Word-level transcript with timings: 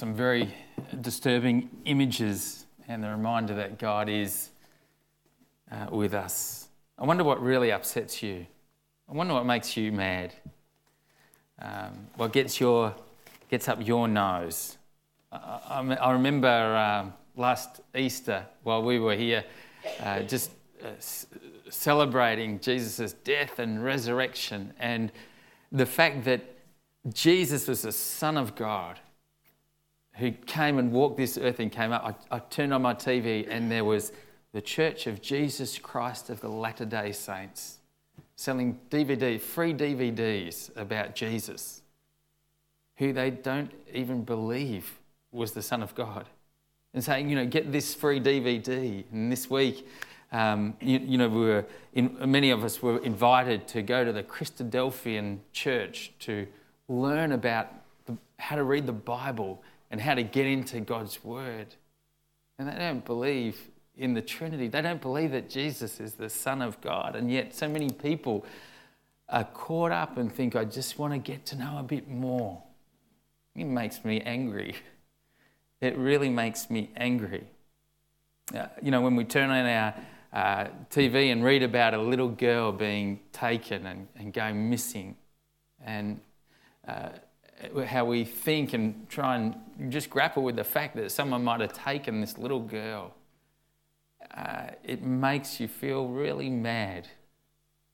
some 0.00 0.14
very 0.14 0.48
disturbing 1.02 1.68
images 1.84 2.64
and 2.88 3.04
the 3.04 3.10
reminder 3.10 3.54
that 3.54 3.78
God 3.78 4.08
is 4.08 4.48
uh, 5.70 5.88
with 5.90 6.14
us. 6.14 6.68
I 6.98 7.04
wonder 7.04 7.22
what 7.22 7.42
really 7.42 7.70
upsets 7.70 8.22
you. 8.22 8.46
I 9.10 9.12
wonder 9.12 9.34
what 9.34 9.44
makes 9.44 9.76
you 9.76 9.92
mad. 9.92 10.32
Um, 11.60 12.06
what 12.16 12.32
gets 12.32 12.58
your 12.58 12.94
gets 13.50 13.68
up 13.68 13.86
your 13.86 14.08
nose. 14.08 14.78
I, 15.30 15.98
I, 16.00 16.12
remember 16.12 16.48
um, 16.48 17.12
last 17.36 17.82
Easter 17.94 18.46
while 18.62 18.82
we 18.82 18.98
were 18.98 19.16
here, 19.16 19.44
uh, 20.02 20.20
just 20.20 20.50
uh, 20.82 20.92
celebrating 21.68 22.58
Jesus' 22.58 23.12
death 23.12 23.58
and 23.58 23.84
resurrection, 23.84 24.72
and 24.80 25.12
the 25.70 25.84
fact 25.84 26.24
that 26.24 26.40
Jesus 27.12 27.68
was 27.68 27.82
the 27.82 27.92
Son 27.92 28.38
of 28.38 28.54
God 28.54 28.98
who 30.20 30.30
came 30.30 30.78
and 30.78 30.92
walked 30.92 31.16
this 31.16 31.36
earth 31.38 31.60
and 31.60 31.72
came 31.72 31.92
up. 31.92 32.04
I, 32.30 32.36
I 32.36 32.38
turned 32.38 32.72
on 32.72 32.82
my 32.82 32.94
TV 32.94 33.46
and 33.48 33.70
there 33.70 33.84
was 33.84 34.12
the 34.52 34.60
Church 34.60 35.06
of 35.06 35.20
Jesus 35.20 35.78
Christ 35.78 36.30
of 36.30 36.40
the 36.40 36.48
Latter 36.48 36.84
day 36.84 37.12
Saints 37.12 37.78
selling 38.40 38.80
DVD, 38.88 39.38
free 39.38 39.74
DVDs 39.74 40.74
about 40.74 41.14
Jesus, 41.14 41.82
who 42.96 43.12
they 43.12 43.30
don't 43.30 43.70
even 43.92 44.24
believe 44.24 44.98
was 45.30 45.52
the 45.52 45.60
Son 45.60 45.82
of 45.82 45.94
God. 45.94 46.26
And 46.94 47.04
saying, 47.04 47.28
you 47.28 47.36
know, 47.36 47.44
get 47.44 47.70
this 47.70 47.94
free 47.94 48.18
DVD. 48.18 49.04
And 49.12 49.30
this 49.30 49.50
week, 49.50 49.86
um, 50.32 50.74
you, 50.80 50.98
you, 51.00 51.18
know, 51.18 51.28
we 51.28 51.40
were 51.40 51.66
in, 51.92 52.16
many 52.30 52.50
of 52.50 52.64
us 52.64 52.80
were 52.80 52.98
invited 53.04 53.68
to 53.68 53.82
go 53.82 54.06
to 54.06 54.12
the 54.12 54.22
Christadelphian 54.22 55.40
church 55.52 56.12
to 56.20 56.46
learn 56.88 57.32
about 57.32 57.68
the, 58.06 58.16
how 58.38 58.56
to 58.56 58.64
read 58.64 58.86
the 58.86 58.92
Bible 58.92 59.62
and 59.90 60.00
how 60.00 60.14
to 60.14 60.22
get 60.22 60.46
into 60.46 60.80
God's 60.80 61.22
Word. 61.24 61.74
And 62.58 62.68
they 62.68 62.76
don't 62.76 63.04
believe 63.04 63.58
in 63.96 64.14
the 64.14 64.22
Trinity. 64.22 64.68
They 64.68 64.82
don't 64.82 65.00
believe 65.00 65.32
that 65.32 65.50
Jesus 65.50 66.00
is 66.00 66.14
the 66.14 66.28
Son 66.28 66.62
of 66.62 66.80
God. 66.80 67.16
And 67.16 67.30
yet, 67.30 67.54
so 67.54 67.68
many 67.68 67.90
people 67.90 68.44
are 69.28 69.44
caught 69.44 69.92
up 69.92 70.16
and 70.16 70.32
think, 70.32 70.56
I 70.56 70.64
just 70.64 70.98
want 70.98 71.12
to 71.12 71.18
get 71.18 71.46
to 71.46 71.56
know 71.56 71.78
a 71.78 71.82
bit 71.82 72.08
more. 72.08 72.62
It 73.54 73.64
makes 73.64 74.04
me 74.04 74.20
angry. 74.20 74.74
It 75.80 75.96
really 75.96 76.28
makes 76.28 76.68
me 76.68 76.90
angry. 76.96 77.44
Uh, 78.54 78.66
you 78.82 78.90
know, 78.90 79.00
when 79.00 79.16
we 79.16 79.24
turn 79.24 79.50
on 79.50 79.66
our 79.66 79.94
uh, 80.32 80.68
TV 80.90 81.32
and 81.32 81.42
read 81.42 81.62
about 81.62 81.94
a 81.94 81.98
little 82.00 82.28
girl 82.28 82.72
being 82.72 83.20
taken 83.32 83.86
and, 83.86 84.08
and 84.16 84.32
going 84.32 84.68
missing, 84.68 85.16
and 85.84 86.20
uh, 86.86 87.08
how 87.86 88.04
we 88.04 88.24
think 88.24 88.72
and 88.72 89.08
try 89.08 89.36
and 89.36 89.54
just 89.90 90.10
grapple 90.10 90.42
with 90.42 90.56
the 90.56 90.64
fact 90.64 90.96
that 90.96 91.10
someone 91.10 91.44
might 91.44 91.60
have 91.60 91.72
taken 91.72 92.20
this 92.20 92.38
little 92.38 92.60
girl, 92.60 93.14
uh, 94.36 94.68
it 94.84 95.02
makes 95.02 95.60
you 95.60 95.68
feel 95.68 96.08
really 96.08 96.50
mad. 96.50 97.08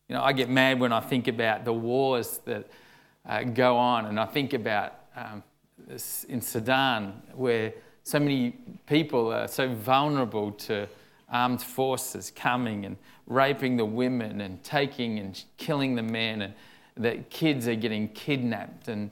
You 0.09 0.15
know, 0.15 0.23
I 0.23 0.33
get 0.33 0.49
mad 0.49 0.79
when 0.79 0.93
I 0.93 1.01
think 1.01 1.29
about 1.29 1.65
the 1.65 1.73
wars 1.73 2.39
that 2.45 2.69
uh, 3.29 3.43
go 3.43 3.77
on, 3.77 4.07
and 4.07 4.21
I 4.21 4.27
think 4.27 4.53
about 4.53 4.95
um, 5.17 5.43
in 6.29 6.41
Sudan 6.41 7.23
where 7.35 7.73
so 8.05 8.21
many 8.21 8.57
people 8.87 9.33
are 9.33 9.49
so 9.49 9.75
vulnerable 9.75 10.53
to 10.53 10.89
armed 11.29 11.61
forces 11.61 12.31
coming 12.31 12.85
and 12.85 12.97
raping 13.27 13.77
the 13.77 13.85
women 13.85 14.41
and 14.43 14.63
taking 14.63 15.19
and 15.19 15.43
killing 15.57 15.97
the 15.97 16.03
men, 16.03 16.43
and 16.43 16.55
that 16.97 17.31
kids 17.31 17.67
are 17.67 17.75
getting 17.75 18.09
kidnapped 18.09 18.89
and 18.89 19.11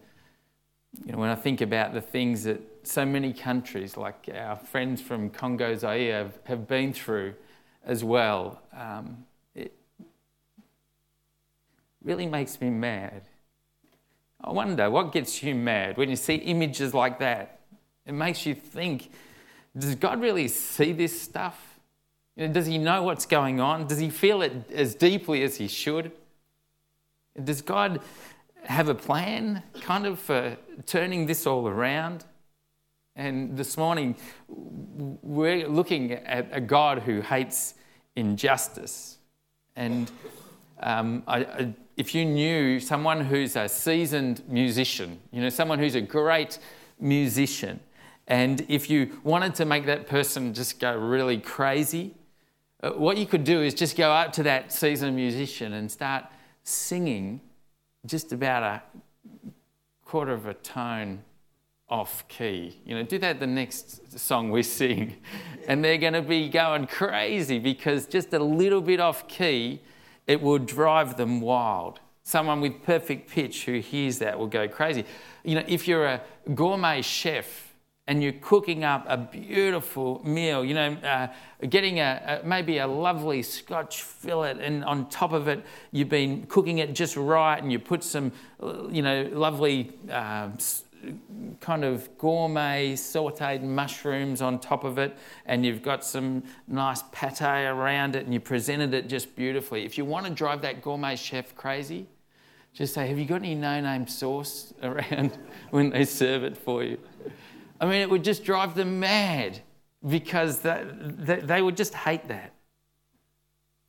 you 1.04 1.12
know, 1.12 1.18
when 1.18 1.30
I 1.30 1.34
think 1.34 1.60
about 1.60 1.92
the 1.92 2.00
things 2.00 2.44
that 2.44 2.60
so 2.84 3.04
many 3.04 3.32
countries, 3.32 3.96
like 3.96 4.28
our 4.34 4.56
friends 4.56 5.00
from 5.00 5.30
Congo 5.30 5.74
Zaire, 5.74 6.24
have, 6.24 6.38
have 6.44 6.68
been 6.68 6.92
through 6.92 7.34
as 7.84 8.04
well, 8.04 8.60
um, 8.72 9.24
it 9.54 9.74
really 12.02 12.26
makes 12.26 12.60
me 12.60 12.70
mad. 12.70 13.22
I 14.42 14.52
wonder 14.52 14.90
what 14.90 15.12
gets 15.12 15.42
you 15.42 15.54
mad 15.54 15.96
when 15.96 16.10
you 16.10 16.16
see 16.16 16.34
images 16.36 16.94
like 16.94 17.18
that. 17.18 17.60
It 18.06 18.12
makes 18.12 18.44
you 18.44 18.54
think 18.54 19.10
does 19.76 19.94
God 19.96 20.20
really 20.20 20.46
see 20.48 20.92
this 20.92 21.20
stuff? 21.20 21.78
You 22.36 22.46
know, 22.46 22.52
does 22.52 22.66
he 22.66 22.78
know 22.78 23.02
what's 23.02 23.26
going 23.26 23.60
on? 23.60 23.86
Does 23.86 23.98
he 23.98 24.08
feel 24.08 24.42
it 24.42 24.70
as 24.70 24.94
deeply 24.94 25.42
as 25.42 25.56
he 25.56 25.66
should? 25.66 26.12
Does 27.42 27.60
God 27.60 28.00
have 28.64 28.88
a 28.88 28.94
plan 28.94 29.62
kind 29.80 30.06
of 30.06 30.18
for 30.18 30.56
turning 30.86 31.26
this 31.26 31.46
all 31.46 31.68
around. 31.68 32.24
And 33.16 33.56
this 33.56 33.76
morning, 33.76 34.16
we're 34.48 35.68
looking 35.68 36.12
at 36.12 36.48
a 36.50 36.60
God 36.60 37.00
who 37.00 37.20
hates 37.20 37.74
injustice. 38.16 39.18
And 39.76 40.10
um, 40.80 41.22
I, 41.26 41.38
I, 41.38 41.74
if 41.96 42.14
you 42.14 42.24
knew 42.24 42.80
someone 42.80 43.24
who's 43.24 43.54
a 43.56 43.68
seasoned 43.68 44.42
musician, 44.48 45.20
you 45.30 45.40
know, 45.40 45.48
someone 45.48 45.78
who's 45.78 45.94
a 45.94 46.00
great 46.00 46.58
musician, 46.98 47.78
and 48.26 48.64
if 48.68 48.90
you 48.90 49.20
wanted 49.22 49.54
to 49.56 49.64
make 49.64 49.86
that 49.86 50.08
person 50.08 50.54
just 50.54 50.80
go 50.80 50.96
really 50.96 51.38
crazy, 51.38 52.14
uh, 52.82 52.90
what 52.90 53.16
you 53.16 53.26
could 53.26 53.44
do 53.44 53.62
is 53.62 53.74
just 53.74 53.96
go 53.96 54.10
up 54.10 54.32
to 54.32 54.42
that 54.42 54.72
seasoned 54.72 55.14
musician 55.14 55.74
and 55.74 55.90
start 55.90 56.24
singing 56.64 57.40
just 58.06 58.32
about 58.32 58.62
a 58.62 58.82
quarter 60.04 60.32
of 60.32 60.46
a 60.46 60.54
tone 60.54 61.22
off 61.88 62.26
key. 62.28 62.80
You 62.84 62.96
know, 62.96 63.02
do 63.02 63.18
that 63.18 63.40
the 63.40 63.46
next 63.46 64.18
song 64.18 64.50
we 64.50 64.62
sing, 64.62 65.16
and 65.68 65.84
they're 65.84 65.98
going 65.98 66.14
to 66.14 66.22
be 66.22 66.48
going 66.48 66.86
crazy 66.86 67.58
because 67.58 68.06
just 68.06 68.32
a 68.32 68.38
little 68.38 68.80
bit 68.80 69.00
off 69.00 69.28
key, 69.28 69.80
it 70.26 70.40
will 70.40 70.58
drive 70.58 71.16
them 71.16 71.40
wild. 71.40 72.00
Someone 72.22 72.60
with 72.60 72.82
perfect 72.82 73.28
pitch 73.28 73.66
who 73.66 73.80
hears 73.80 74.18
that 74.20 74.38
will 74.38 74.46
go 74.46 74.66
crazy. 74.66 75.04
You 75.44 75.56
know, 75.56 75.64
if 75.68 75.86
you're 75.86 76.06
a 76.06 76.22
gourmet 76.54 77.02
chef 77.02 77.73
and 78.06 78.22
you're 78.22 78.32
cooking 78.32 78.84
up 78.84 79.06
a 79.08 79.16
beautiful 79.16 80.20
meal, 80.26 80.64
you 80.64 80.74
know, 80.74 80.92
uh, 80.92 81.28
getting 81.68 82.00
a, 82.00 82.40
a, 82.42 82.46
maybe 82.46 82.78
a 82.78 82.86
lovely 82.86 83.42
Scotch 83.42 84.02
fillet, 84.02 84.56
and 84.60 84.84
on 84.84 85.08
top 85.08 85.32
of 85.32 85.48
it, 85.48 85.64
you've 85.90 86.10
been 86.10 86.44
cooking 86.46 86.78
it 86.78 86.94
just 86.94 87.16
right, 87.16 87.62
and 87.62 87.72
you 87.72 87.78
put 87.78 88.04
some, 88.04 88.30
you 88.90 89.00
know, 89.00 89.28
lovely 89.32 89.92
uh, 90.10 90.50
kind 91.60 91.84
of 91.84 92.16
gourmet 92.18 92.92
sautéed 92.92 93.62
mushrooms 93.62 94.42
on 94.42 94.58
top 94.58 94.84
of 94.84 94.98
it, 94.98 95.16
and 95.46 95.64
you've 95.64 95.82
got 95.82 96.04
some 96.04 96.42
nice 96.68 97.02
pate 97.10 97.40
around 97.40 98.16
it, 98.16 98.24
and 98.24 98.34
you 98.34 98.40
presented 98.40 98.92
it 98.92 99.08
just 99.08 99.34
beautifully. 99.34 99.84
If 99.86 99.96
you 99.96 100.04
want 100.04 100.26
to 100.26 100.32
drive 100.32 100.60
that 100.62 100.82
gourmet 100.82 101.16
chef 101.16 101.54
crazy, 101.56 102.06
just 102.74 102.92
say, 102.92 103.06
Have 103.06 103.18
you 103.18 103.24
got 103.24 103.36
any 103.36 103.54
no 103.54 103.80
name 103.80 104.06
sauce 104.06 104.74
around 104.82 105.38
when 105.70 105.90
they 105.90 106.04
serve 106.04 106.42
it 106.42 106.56
for 106.56 106.82
you? 106.82 106.98
I 107.80 107.86
mean, 107.86 108.00
it 108.02 108.08
would 108.08 108.24
just 108.24 108.44
drive 108.44 108.74
them 108.74 109.00
mad 109.00 109.60
because 110.06 110.60
that, 110.60 111.46
they 111.46 111.62
would 111.62 111.76
just 111.76 111.94
hate 111.94 112.28
that. 112.28 112.52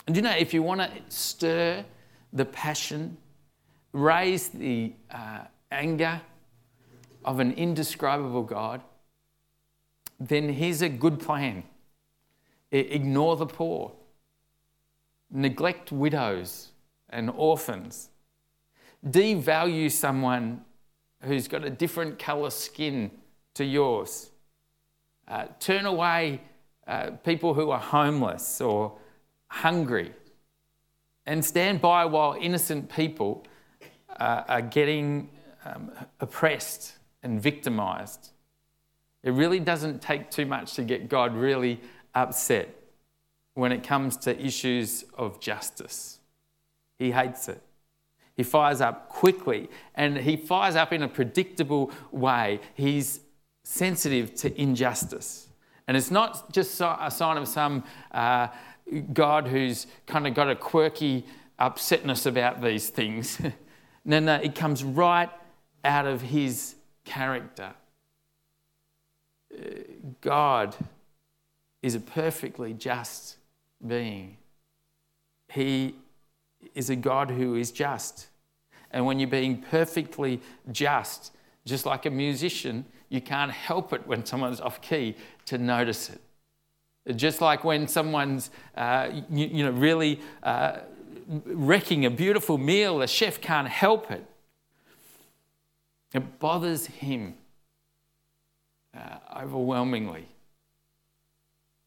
And 0.07 0.15
you 0.15 0.21
know, 0.21 0.31
if 0.31 0.53
you 0.53 0.63
want 0.63 0.81
to 0.81 0.89
stir 1.09 1.85
the 2.31 2.45
passion, 2.45 3.17
raise 3.91 4.49
the 4.49 4.93
uh, 5.11 5.41
anger 5.71 6.21
of 7.23 7.39
an 7.39 7.53
indescribable 7.53 8.43
God, 8.43 8.81
then 10.19 10.49
here's 10.49 10.81
a 10.81 10.89
good 10.89 11.19
plan. 11.19 11.63
Ignore 12.71 13.37
the 13.37 13.45
poor, 13.45 13.93
neglect 15.31 15.91
widows 15.91 16.71
and 17.09 17.29
orphans, 17.29 18.09
devalue 19.05 19.91
someone 19.91 20.63
who's 21.21 21.47
got 21.47 21.63
a 21.63 21.69
different 21.69 22.19
colour 22.19 22.49
skin 22.49 23.11
to 23.55 23.65
yours. 23.65 24.29
Uh, 25.27 25.45
turn 25.59 25.85
away 25.85 26.41
uh, 26.87 27.11
people 27.23 27.53
who 27.53 27.71
are 27.71 27.79
homeless 27.79 28.61
or 28.61 28.93
hungry 29.47 30.11
and 31.25 31.43
stand 31.43 31.81
by 31.81 32.05
while 32.05 32.37
innocent 32.39 32.89
people 32.89 33.43
uh, 34.19 34.43
are 34.47 34.61
getting 34.61 35.29
um, 35.65 35.91
oppressed 36.19 36.97
and 37.23 37.41
victimized. 37.41 38.29
It 39.23 39.31
really 39.31 39.59
doesn't 39.59 40.01
take 40.01 40.29
too 40.29 40.45
much 40.45 40.75
to 40.75 40.83
get 40.83 41.09
God 41.09 41.35
really 41.35 41.81
upset 42.13 42.69
when 43.55 43.71
it 43.71 43.83
comes 43.83 44.17
to 44.17 44.39
issues 44.39 45.05
of 45.17 45.39
justice. 45.39 46.19
He 46.99 47.11
hates 47.11 47.49
it. 47.49 47.61
He 48.37 48.43
fires 48.43 48.81
up 48.81 49.09
quickly 49.09 49.69
and 49.95 50.17
he 50.17 50.35
fires 50.35 50.75
up 50.75 50.93
in 50.93 51.01
a 51.01 51.07
predictable 51.07 51.91
way. 52.11 52.59
He's 52.75 53.21
sensitive 53.65 54.35
to 54.35 54.61
injustice. 54.61 55.47
And 55.87 55.97
it's 55.97 56.11
not 56.11 56.53
just 56.53 56.79
a 56.79 57.09
sign 57.11 57.37
of 57.37 57.47
some 57.47 57.83
uh, 58.11 58.47
God 59.11 59.47
who's 59.47 59.87
kind 60.05 60.27
of 60.27 60.35
got 60.35 60.49
a 60.49 60.55
quirky 60.55 61.25
upsetness 61.59 62.27
about 62.27 62.61
these 62.61 62.89
things. 62.89 63.39
no, 64.05 64.19
no, 64.19 64.35
it 64.35 64.53
comes 64.53 64.83
right 64.83 65.29
out 65.83 66.05
of 66.05 66.21
his 66.21 66.75
character. 67.03 67.73
God 70.21 70.75
is 71.81 71.95
a 71.95 71.99
perfectly 71.99 72.73
just 72.73 73.37
being. 73.85 74.37
He 75.49 75.95
is 76.75 76.89
a 76.89 76.95
God 76.95 77.31
who 77.31 77.55
is 77.55 77.71
just. 77.71 78.27
And 78.91 79.05
when 79.07 79.19
you're 79.19 79.29
being 79.29 79.61
perfectly 79.61 80.39
just, 80.71 81.31
just 81.65 81.85
like 81.85 82.05
a 82.05 82.11
musician, 82.11 82.85
you 83.09 83.21
can't 83.21 83.51
help 83.51 83.93
it 83.93 84.05
when 84.07 84.25
someone's 84.25 84.59
off 84.59 84.81
key 84.81 85.15
to 85.45 85.57
notice 85.57 86.09
it. 86.09 86.21
Just 87.15 87.39
like 87.39 87.63
when 87.63 87.87
someone's, 87.87 88.49
uh, 88.75 89.09
you, 89.29 89.45
you, 89.47 89.63
know, 89.63 89.71
really 89.71 90.19
uh, 90.41 90.79
wrecking 91.27 92.05
a 92.05 92.09
beautiful 92.09 92.57
meal, 92.57 92.99
the 92.99 93.07
chef 93.07 93.39
can't 93.41 93.67
help 93.67 94.09
it. 94.09 94.25
It 96.13 96.39
bothers 96.39 96.87
him 96.87 97.35
uh, 98.95 99.17
overwhelmingly. 99.41 100.27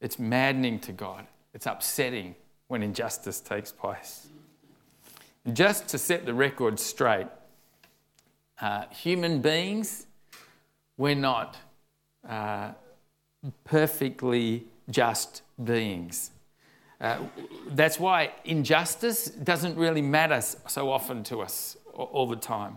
It's 0.01 0.19
maddening 0.19 0.79
to 0.81 0.93
God. 0.93 1.27
It's 1.53 1.67
upsetting 1.67 2.37
when 2.69 2.83
injustice 2.83 3.41
takes 3.41 3.73
place. 3.73 4.29
Just 5.53 5.89
to 5.89 5.99
set 5.99 6.27
the 6.27 6.35
record 6.35 6.79
straight, 6.79 7.27
uh, 8.61 8.85
human 8.91 9.41
beings, 9.41 10.08
we're 10.99 11.15
not 11.15 11.57
uh, 12.29 12.73
perfectly 13.65 14.67
just 14.91 15.43
beings. 15.63 16.33
Uh, 17.01 17.19
that's 17.71 17.99
why 17.99 18.33
injustice 18.45 19.27
doesn't 19.27 19.77
really 19.77 20.03
matter 20.03 20.41
so 20.41 20.91
often 20.91 21.23
to 21.23 21.41
us 21.41 21.77
all 21.95 22.27
the 22.27 22.37
time. 22.37 22.77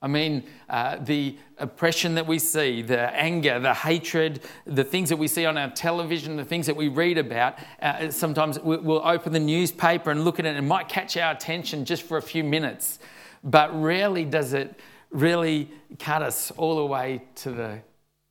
I 0.00 0.08
mean, 0.08 0.44
uh, 0.68 0.96
the 0.96 1.36
oppression 1.58 2.14
that 2.14 2.26
we 2.26 2.38
see, 2.38 2.82
the 2.82 3.14
anger, 3.14 3.58
the 3.58 3.74
hatred, 3.74 4.40
the 4.66 4.84
things 4.84 5.08
that 5.08 5.16
we 5.16 5.26
see 5.26 5.46
on 5.46 5.58
our 5.58 5.70
television, 5.70 6.36
the 6.36 6.44
things 6.44 6.66
that 6.66 6.76
we 6.76 6.88
read 6.88 7.18
about, 7.18 7.58
uh, 7.80 8.10
sometimes 8.10 8.58
we'll 8.60 9.06
open 9.06 9.32
the 9.32 9.40
newspaper 9.40 10.10
and 10.10 10.24
look 10.24 10.38
at 10.38 10.46
it 10.46 10.50
and 10.50 10.58
it 10.58 10.68
might 10.68 10.88
catch 10.88 11.16
our 11.16 11.32
attention 11.32 11.84
just 11.84 12.02
for 12.02 12.18
a 12.18 12.22
few 12.22 12.44
minutes, 12.44 12.98
but 13.42 13.70
rarely 13.82 14.24
does 14.24 14.52
it 14.52 14.78
really 15.10 15.70
cut 15.98 16.22
us 16.22 16.50
all 16.52 16.76
the 16.76 16.86
way 16.86 17.22
to 17.36 17.50
the 17.50 17.80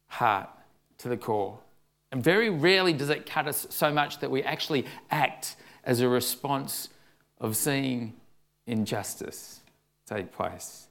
heart, 0.07 0.49
to 0.99 1.09
the 1.09 1.17
core. 1.17 1.59
And 2.11 2.23
very 2.23 2.49
rarely 2.49 2.93
does 2.93 3.09
it 3.09 3.25
cut 3.25 3.47
us 3.47 3.67
so 3.69 3.91
much 3.91 4.19
that 4.19 4.31
we 4.31 4.43
actually 4.43 4.85
act 5.11 5.57
as 5.83 6.01
a 6.01 6.07
response 6.07 6.89
of 7.39 7.55
seeing 7.55 8.13
injustice 8.67 9.61
take 10.05 10.31
place. 10.31 10.87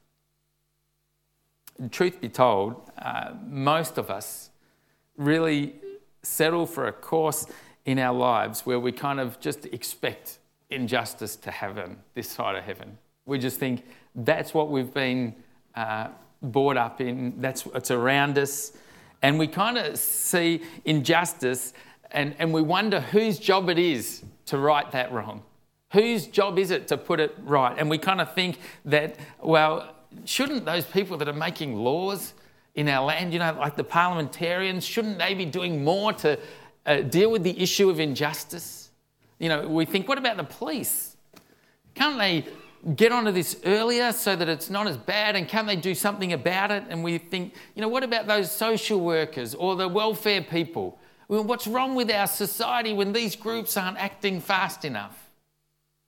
Truth 1.90 2.20
be 2.20 2.28
told, 2.28 2.90
uh, 2.98 3.32
most 3.46 3.98
of 3.98 4.10
us 4.10 4.50
really 5.16 5.75
settle 6.22 6.66
for 6.66 6.86
a 6.86 6.92
course 6.92 7.46
in 7.84 7.98
our 7.98 8.14
lives 8.14 8.64
where 8.64 8.81
we 8.81 8.92
kind 8.92 9.20
of 9.20 9.38
just 9.40 9.66
expect 9.66 10.38
injustice 10.70 11.36
to 11.36 11.50
happen 11.50 11.98
this 12.14 12.28
side 12.31 12.56
of 12.56 12.64
heaven. 12.64 12.98
We 13.26 13.38
just 13.38 13.58
think 13.58 13.84
that's 14.14 14.54
what 14.54 14.70
we've 14.70 14.92
been 14.92 15.34
uh, 15.76 16.08
brought 16.42 16.76
up 16.76 17.00
in, 17.00 17.40
that's 17.40 17.64
what's 17.66 17.90
around 17.90 18.38
us. 18.38 18.72
And 19.22 19.38
we 19.38 19.46
kind 19.46 19.78
of 19.78 19.98
see 19.98 20.62
injustice 20.84 21.72
and, 22.10 22.34
and 22.38 22.52
we 22.52 22.62
wonder 22.62 23.00
whose 23.00 23.38
job 23.38 23.68
it 23.68 23.78
is 23.78 24.22
to 24.46 24.58
right 24.58 24.90
that 24.92 25.12
wrong. 25.12 25.42
Whose 25.92 26.26
job 26.26 26.58
is 26.58 26.70
it 26.70 26.88
to 26.88 26.96
put 26.96 27.20
it 27.20 27.34
right? 27.42 27.74
And 27.78 27.88
we 27.88 27.98
kind 27.98 28.20
of 28.20 28.34
think 28.34 28.58
that, 28.84 29.16
well, 29.42 29.94
shouldn't 30.24 30.64
those 30.64 30.84
people 30.84 31.16
that 31.18 31.28
are 31.28 31.32
making 31.32 31.76
laws 31.76 32.34
in 32.74 32.88
our 32.88 33.04
land, 33.04 33.32
you 33.32 33.38
know, 33.38 33.56
like 33.58 33.76
the 33.76 33.84
parliamentarians, 33.84 34.84
shouldn't 34.84 35.18
they 35.18 35.34
be 35.34 35.44
doing 35.44 35.84
more 35.84 36.12
to 36.12 36.38
uh, 36.86 36.96
deal 37.02 37.30
with 37.30 37.42
the 37.42 37.58
issue 37.60 37.88
of 37.90 38.00
injustice? 38.00 38.90
You 39.38 39.48
know, 39.48 39.68
we 39.68 39.84
think, 39.84 40.08
what 40.08 40.18
about 40.18 40.36
the 40.36 40.44
police? 40.44 41.16
Can't 41.94 42.18
they 42.18 42.44
get 42.96 43.12
onto 43.12 43.32
this 43.32 43.56
earlier 43.64 44.12
so 44.12 44.36
that 44.36 44.48
it's 44.48 44.69
not 44.69 44.86
as 44.86 44.96
bad 44.96 45.36
and 45.36 45.48
can 45.48 45.66
they 45.66 45.76
do 45.76 45.94
something 45.94 46.32
about 46.32 46.70
it? 46.70 46.84
And 46.88 47.02
we 47.02 47.19
think, 47.19 47.54
you 47.75 47.82
know, 47.82 47.88
what 47.88 48.04
about 48.04 48.26
those 48.26 48.50
social 48.50 49.00
workers 49.00 49.54
or 49.54 49.76
the 49.76 49.88
welfare 49.88 50.42
people? 50.42 50.98
Well, 51.28 51.44
what's 51.44 51.66
wrong 51.66 51.94
with 51.94 52.10
our 52.10 52.26
society 52.26 52.92
when 52.92 53.12
these 53.12 53.36
groups 53.36 53.76
aren't 53.76 53.96
acting 53.98 54.40
fast 54.40 54.84
enough? 54.84 55.31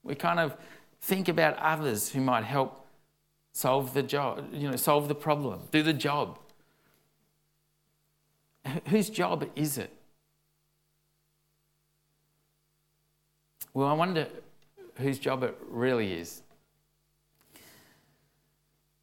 We 0.02 0.14
kind 0.14 0.38
of 0.38 0.56
think 1.00 1.28
about 1.28 1.56
others 1.58 2.10
who 2.10 2.20
might 2.20 2.44
help 2.44 2.86
solve 3.52 3.94
the 3.94 4.02
job, 4.02 4.46
you 4.52 4.70
know, 4.70 4.76
solve 4.76 5.08
the 5.08 5.14
problem, 5.14 5.62
do 5.70 5.82
the 5.82 5.94
job. 5.94 6.38
Whose 8.88 9.08
job 9.08 9.48
is 9.56 9.78
it? 9.78 9.90
Well, 13.72 13.88
I 13.88 13.92
wonder 13.92 14.26
whose 14.96 15.18
job 15.18 15.42
it 15.42 15.56
really 15.68 16.12
is. 16.14 16.42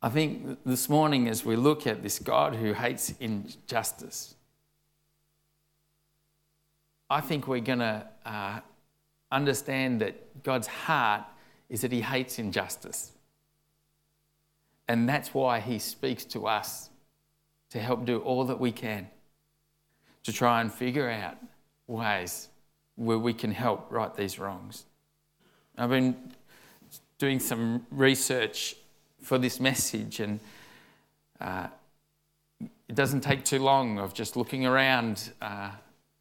I 0.04 0.10
think 0.10 0.60
this 0.66 0.90
morning, 0.90 1.30
as 1.30 1.46
we 1.46 1.56
look 1.56 1.88
at 1.88 2.04
this 2.04 2.20
God 2.20 2.56
who 2.56 2.74
hates 2.74 3.14
injustice, 3.22 4.36
I 7.10 7.22
think 7.22 7.48
we're 7.48 7.62
going 7.62 7.80
to 7.80 8.06
uh, 8.26 8.60
understand 9.32 10.02
that 10.02 10.44
God's 10.44 10.68
heart 10.68 11.24
is 11.70 11.82
that 11.82 11.94
He 11.94 12.02
hates 12.02 12.38
injustice. 12.38 13.14
And 14.90 15.08
that's 15.08 15.34
why 15.34 15.62
He 15.62 15.80
speaks 15.80 16.26
to 16.26 16.48
us 16.48 16.90
to 17.70 17.80
help 17.80 18.04
do 18.04 18.20
all 18.20 18.44
that 18.44 18.60
we 18.60 18.74
can 18.74 19.08
to 20.24 20.34
try 20.34 20.60
and 20.60 20.72
figure 20.72 21.10
out 21.10 21.38
ways 21.88 22.50
where 22.96 23.20
we 23.20 23.34
can 23.34 23.52
help 23.52 23.88
right 23.90 24.14
these 24.14 24.38
wrongs. 24.38 24.84
I've 25.78 25.90
been 25.90 26.18
doing 27.20 27.40
some 27.40 27.86
research 27.90 28.76
for 29.24 29.38
this 29.38 29.60
message. 29.60 30.20
And 30.20 30.40
uh, 31.42 31.68
it 32.62 32.96
doesn't 32.96 33.22
take 33.22 33.44
too 33.44 33.60
long 33.60 33.98
of 33.98 34.14
just 34.14 34.36
looking 34.36 34.66
around 34.66 35.32
uh, 35.42 35.72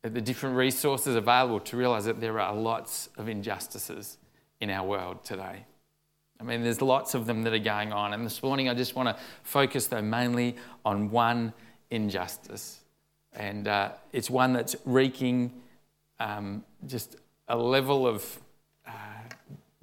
at 0.04 0.14
the 0.14 0.20
different 0.20 0.56
resources 0.56 1.14
available 1.14 1.60
to 1.60 1.76
realize 1.76 2.06
that 2.06 2.20
there 2.20 2.40
are 2.40 2.54
lots 2.54 3.08
of 3.18 3.28
injustices 3.28 4.18
in 4.60 4.70
our 4.70 4.86
world 4.86 5.24
today. 5.24 5.64
I 6.40 6.44
mean, 6.44 6.62
there's 6.62 6.82
lots 6.82 7.14
of 7.14 7.26
them 7.26 7.42
that 7.44 7.52
are 7.52 7.58
going 7.58 7.92
on. 7.92 8.14
And 8.14 8.24
this 8.24 8.42
morning, 8.42 8.68
I 8.68 8.74
just 8.74 8.96
want 8.96 9.08
to 9.08 9.22
focus, 9.44 9.86
though, 9.86 10.02
mainly 10.02 10.56
on 10.84 11.10
one 11.10 11.52
injustice. 11.90 12.80
And 13.32 13.68
uh, 13.68 13.90
it's 14.12 14.28
one 14.28 14.52
that's 14.52 14.74
wreaking 14.84 15.52
um, 16.18 16.64
just 16.86 17.16
a 17.48 17.56
level 17.56 18.06
of 18.06 18.40
uh, 18.86 18.90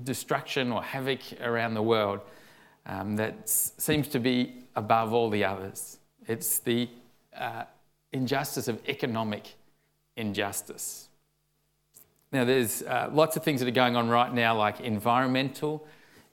destruction 0.03 0.71
or 0.71 0.83
havoc 0.83 1.19
around 1.41 1.75
the 1.75 1.81
world 1.81 2.19
um, 2.89 3.15
that 3.17 3.47
seems 3.47 4.07
to 4.09 4.19
be 4.19 4.63
above 4.75 5.13
all 5.13 5.29
the 5.29 5.45
others. 5.45 5.99
It's 6.27 6.59
the 6.59 6.89
uh, 7.37 7.65
injustice 8.11 8.67
of 8.67 8.81
economic 8.89 9.55
injustice. 10.17 11.07
Now, 12.31 12.45
there's 12.45 12.81
uh, 12.81 13.09
lots 13.11 13.37
of 13.37 13.43
things 13.43 13.59
that 13.59 13.67
are 13.67 13.71
going 13.71 13.95
on 13.95 14.09
right 14.09 14.33
now, 14.33 14.57
like 14.57 14.81
environmental 14.81 15.85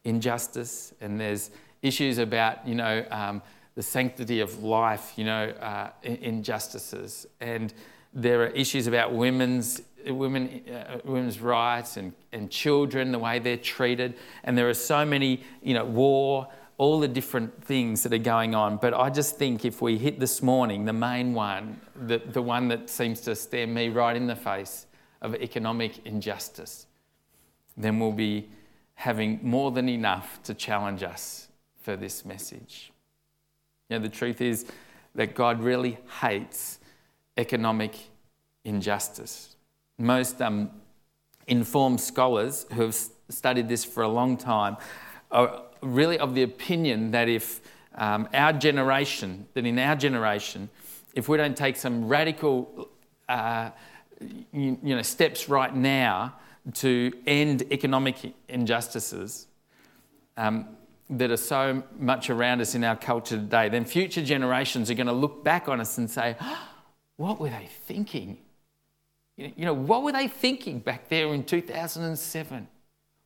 injustice, 0.05 0.95
and 1.01 1.21
there's 1.21 1.51
issues 1.83 2.19
about, 2.19 2.67
you 2.67 2.75
know, 2.75 3.05
um, 3.11 3.43
the 3.75 3.83
sanctity 3.83 4.41
of 4.41 4.63
life, 4.63 5.13
you 5.17 5.25
know, 5.25 5.51
uh, 5.61 5.91
injustices. 6.03 7.27
And 7.41 7.75
there 8.17 8.43
are 8.43 8.49
issues 8.49 8.87
about 8.87 9.13
women's 9.13 9.83
women, 10.07 10.63
uh, 10.73 10.99
women's 11.05 11.41
rights 11.41 11.97
and, 11.97 12.13
and 12.33 12.51
children, 12.51 13.13
the 13.13 13.19
way 13.19 13.39
they're 13.39 13.57
treated. 13.57 14.15
And 14.45 14.57
there 14.57 14.69
are 14.69 14.75
so 14.75 15.05
many, 15.05 15.43
you 15.63 15.75
know, 15.75 15.85
war, 15.85 16.49
all 16.79 17.01
the 17.01 17.09
different 17.09 17.65
things 17.65 18.03
that 18.03 18.13
are 18.13 18.19
going 18.19 18.55
on. 18.55 18.77
But 18.77 18.95
I 18.95 19.11
just 19.11 19.37
think 19.37 19.65
if 19.65 19.83
we 19.83 19.99
hit 19.99 20.21
this 20.21 20.43
morning, 20.43 20.85
the 20.85 20.93
main 20.93 21.35
one, 21.35 21.81
the, 21.95 22.19
the 22.19 22.43
one 22.43 22.69
that 22.69 22.89
seems 22.89 23.21
to 23.23 23.35
stare 23.35 23.67
me 23.67 23.89
right 23.89 24.17
in 24.17 24.27
the 24.27 24.37
face 24.37 24.87
of 25.23 25.35
economic 25.35 26.07
injustice, 26.07 26.87
then 27.77 27.99
we'll 27.99 28.13
be 28.13 28.49
having 28.95 29.41
more 29.43 29.71
than 29.71 29.89
enough 29.89 30.43
to 30.45 30.55
challenge 30.55 31.03
us 31.03 31.49
for 31.83 31.97
this 31.97 32.25
message. 32.25 32.93
You 33.89 33.99
know, 33.99 34.03
the 34.03 34.09
truth 34.09 34.41
is 34.41 34.67
that 35.15 35.35
God 35.35 35.61
really 35.61 35.99
hates 36.21 36.79
economic 37.37 37.97
injustice. 38.65 39.57
Most 39.99 40.43
um, 40.43 40.71
informed 41.47 42.01
scholars 42.01 42.67
who 42.73 42.83
have 42.83 42.97
studied 43.29 43.69
this 43.69 43.85
for 43.85 44.03
a 44.03 44.09
long 44.09 44.37
time 44.37 44.77
are 45.31 45.63
really 45.83 46.19
of 46.19 46.35
the 46.35 46.43
opinion 46.43 47.11
that 47.13 47.29
if 47.29 47.61
um, 47.95 48.29
our 48.35 48.53
generation, 48.53 49.47
that 49.55 49.65
in 49.65 49.79
our 49.79 49.97
generation, 49.97 50.69
if 51.15 51.29
we 51.29 51.37
don't 51.37 51.57
take 51.57 51.77
some 51.77 52.09
radical 52.09 52.89
uh, 53.29 53.71
you, 54.21 54.79
you 54.83 54.97
know, 54.97 55.03
steps 55.03 55.49
right 55.49 55.75
now 55.75 56.35
to 56.75 57.13
end 57.27 57.65
economic 57.71 58.35
injustices 58.49 59.47
um, 60.37 60.67
that 61.09 61.31
are 61.31 61.37
so 61.37 61.83
much 61.99 62.29
around 62.31 62.61
us 62.61 62.75
in 62.75 62.83
our 62.83 62.97
culture 62.97 63.37
today, 63.37 63.69
then 63.69 63.85
future 63.85 64.23
generations 64.23 64.91
are 64.91 64.95
going 64.95 65.07
to 65.07 65.13
look 65.13 65.45
back 65.45 65.69
on 65.69 65.81
us 65.81 65.99
and 65.99 66.11
say, 66.11 66.37
what 67.17 67.41
were 67.41 67.51
they 67.51 67.69
thinking? 67.87 68.39
You 69.37 69.65
know, 69.65 69.75
what 69.75 70.03
were 70.03 70.13
they 70.13 70.29
thinking 70.29 70.79
back 70.79 71.09
there 71.09 71.33
in 71.35 71.45
2007 71.45 72.69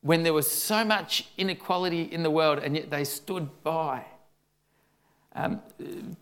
when 0.03 0.23
there 0.23 0.33
was 0.33 0.51
so 0.51 0.85
much 0.85 1.29
inequality 1.37 2.03
in 2.03 2.23
the 2.23 2.31
world 2.31 2.59
and 2.59 2.75
yet 2.77 2.91
they 2.91 3.05
stood 3.05 3.49
by? 3.63 4.05
Um, 5.33 5.63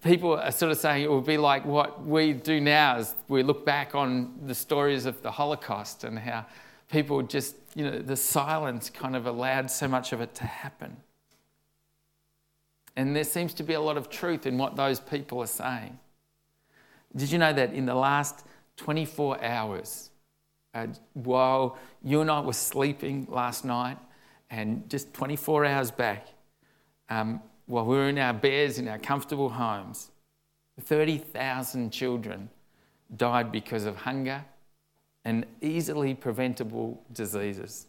people 0.02 0.36
are 0.36 0.52
sort 0.52 0.70
of 0.70 0.78
saying 0.78 1.02
it 1.02 1.10
would 1.10 1.24
be 1.24 1.38
like 1.38 1.64
what 1.64 2.04
we 2.04 2.34
do 2.34 2.60
now 2.60 2.96
as 2.96 3.14
we 3.28 3.42
look 3.42 3.64
back 3.64 3.94
on 3.94 4.34
the 4.44 4.54
stories 4.54 5.06
of 5.06 5.22
the 5.22 5.30
Holocaust 5.30 6.04
and 6.04 6.18
how 6.18 6.44
people 6.90 7.22
just, 7.22 7.56
you 7.74 7.90
know, 7.90 7.98
the 7.98 8.16
silence 8.16 8.90
kind 8.90 9.16
of 9.16 9.26
allowed 9.26 9.70
so 9.70 9.88
much 9.88 10.12
of 10.12 10.20
it 10.20 10.34
to 10.34 10.44
happen. 10.44 10.98
And 12.96 13.16
there 13.16 13.24
seems 13.24 13.54
to 13.54 13.62
be 13.62 13.74
a 13.74 13.80
lot 13.80 13.96
of 13.96 14.10
truth 14.10 14.44
in 14.44 14.58
what 14.58 14.76
those 14.76 15.00
people 15.00 15.40
are 15.40 15.46
saying. 15.46 15.98
Did 17.16 17.32
you 17.32 17.38
know 17.38 17.52
that 17.52 17.72
in 17.72 17.86
the 17.86 17.94
last 17.94 18.44
24 18.76 19.42
hours, 19.42 20.10
uh, 20.74 20.86
while 21.14 21.78
you 22.02 22.20
and 22.20 22.30
I 22.30 22.40
were 22.40 22.52
sleeping 22.52 23.26
last 23.30 23.64
night, 23.64 23.98
and 24.50 24.88
just 24.88 25.12
24 25.14 25.64
hours 25.66 25.90
back, 25.90 26.26
um, 27.10 27.42
while 27.66 27.84
we 27.84 27.96
were 27.96 28.08
in 28.08 28.18
our 28.18 28.32
beds 28.32 28.78
in 28.78 28.88
our 28.88 28.98
comfortable 28.98 29.50
homes, 29.50 30.10
30,000 30.80 31.90
children 31.90 32.48
died 33.16 33.50
because 33.50 33.84
of 33.84 33.96
hunger 33.96 34.44
and 35.24 35.44
easily 35.60 36.14
preventable 36.14 37.02
diseases. 37.12 37.86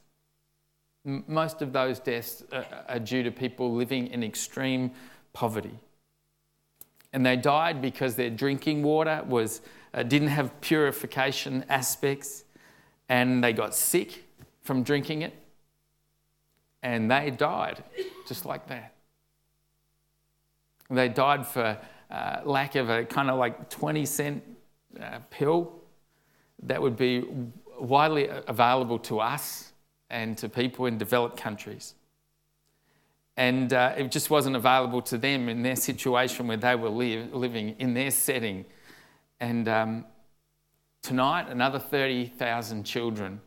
Most 1.06 1.62
of 1.62 1.72
those 1.72 2.00
deaths 2.00 2.44
are 2.52 3.00
due 3.00 3.24
to 3.24 3.32
people 3.32 3.74
living 3.74 4.08
in 4.08 4.24
extreme 4.24 4.92
poverty. 5.32 5.80
And 7.12 7.26
they 7.26 7.36
died 7.36 7.82
because 7.82 8.16
their 8.16 8.30
drinking 8.30 8.84
water 8.84 9.24
was, 9.28 9.62
uh, 9.94 10.04
didn't 10.04 10.28
have 10.28 10.60
purification 10.62 11.66
aspects, 11.70 12.44
and 13.08 13.44
they 13.44 13.54
got 13.54 13.74
sick 13.74 14.26
from 14.62 14.84
drinking 14.84 15.24
it, 15.24 15.34
and 16.84 17.10
they 17.10 17.32
died 17.32 17.84
just 18.28 18.46
like 18.46 18.68
that. 18.68 18.94
They 20.90 21.10
died 21.10 21.46
for 21.48 21.78
uh, 22.10 22.42
lack 22.44 22.76
of 22.76 22.90
a 22.90 23.06
kind 23.06 23.30
of 23.30 23.38
like 23.38 23.70
20 23.70 24.06
cent 24.06 24.44
uh, 25.00 25.20
pill 25.30 25.74
that 26.64 26.82
would 26.82 26.98
be 26.98 27.26
widely 27.80 28.28
available 28.48 29.00
to 29.00 29.20
us 29.20 29.72
and 30.10 30.38
to 30.38 30.50
people 30.50 30.86
in 30.88 30.98
developed 30.98 31.38
countries. 31.38 31.96
And 33.40 33.72
uh, 33.72 33.94
it 33.96 34.12
just 34.12 34.30
wasn't 34.30 34.58
available 34.58 35.02
to 35.04 35.18
them 35.18 35.48
in 35.48 35.64
their 35.64 35.78
situation 35.78 36.46
where 36.46 36.58
they 36.58 36.76
were 36.76 36.90
live, 36.90 37.34
living, 37.34 37.74
in 37.80 37.94
their 37.94 38.12
setting. 38.12 38.66
And 39.40 39.70
um, 39.70 40.06
tonight, 41.02 41.48
another 41.48 41.80
30,000 41.80 42.84
children 42.84 43.40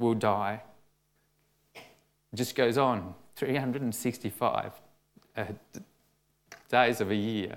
will 0.00 0.14
die. 0.14 0.62
It 1.76 1.84
just 2.34 2.56
goes 2.56 2.76
on 2.76 3.14
365 3.36 4.72
uh, 5.36 5.44
days 6.68 7.00
of 7.00 7.12
a 7.12 7.14
year. 7.14 7.56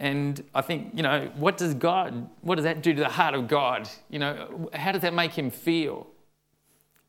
And 0.00 0.42
I 0.52 0.62
think, 0.62 0.94
you 0.94 1.04
know, 1.04 1.30
what 1.36 1.56
does 1.56 1.74
God, 1.74 2.28
what 2.40 2.56
does 2.56 2.64
that 2.64 2.82
do 2.82 2.92
to 2.92 3.02
the 3.02 3.08
heart 3.08 3.36
of 3.36 3.46
God? 3.46 3.88
You 4.10 4.18
know, 4.18 4.68
how 4.72 4.90
does 4.90 5.02
that 5.02 5.14
make 5.14 5.34
him 5.34 5.52
feel? 5.52 6.08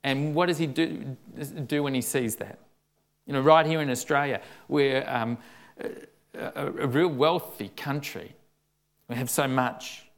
And 0.03 0.35
what 0.35 0.45
does 0.45 0.59
he 0.59 0.67
do, 0.67 1.17
do 1.65 1.81
when 1.81 1.95
he 1.95 2.01
sees 2.01 2.35
that? 2.35 2.59
You 3.29 3.33
know, 3.33 3.41
right 3.41 3.63
here 3.63 3.79
in 3.79 3.91
Australia, 3.91 4.41
we're 4.67 5.07
um, 5.07 5.38
a, 6.33 6.65
a 6.65 6.88
real 6.88 7.09
wealthy 7.09 7.69
country. 7.75 8.33
We 9.07 9.17
have 9.17 9.29
so 9.29 9.48
much. 9.48 10.09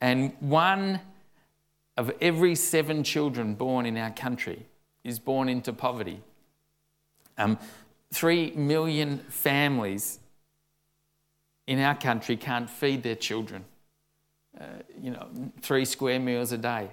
And 0.00 0.32
one 0.40 0.98
of 1.96 2.10
every 2.20 2.56
seven 2.56 3.04
children 3.04 3.54
born 3.54 3.86
in 3.86 3.96
our 3.96 4.10
country 4.10 4.66
is 5.04 5.20
born 5.20 5.48
into 5.48 5.72
poverty. 5.72 6.22
Um, 7.38 7.56
Three 8.12 8.50
million 8.50 9.18
families 9.28 10.18
in 11.68 11.78
our 11.78 11.94
country 11.94 12.36
can't 12.36 12.68
feed 12.68 13.04
their 13.04 13.14
children. 13.14 13.64
Uh, 14.60 14.64
you 15.00 15.12
know, 15.12 15.28
three 15.60 15.84
square 15.84 16.18
meals 16.18 16.50
a 16.50 16.58
day. 16.58 16.90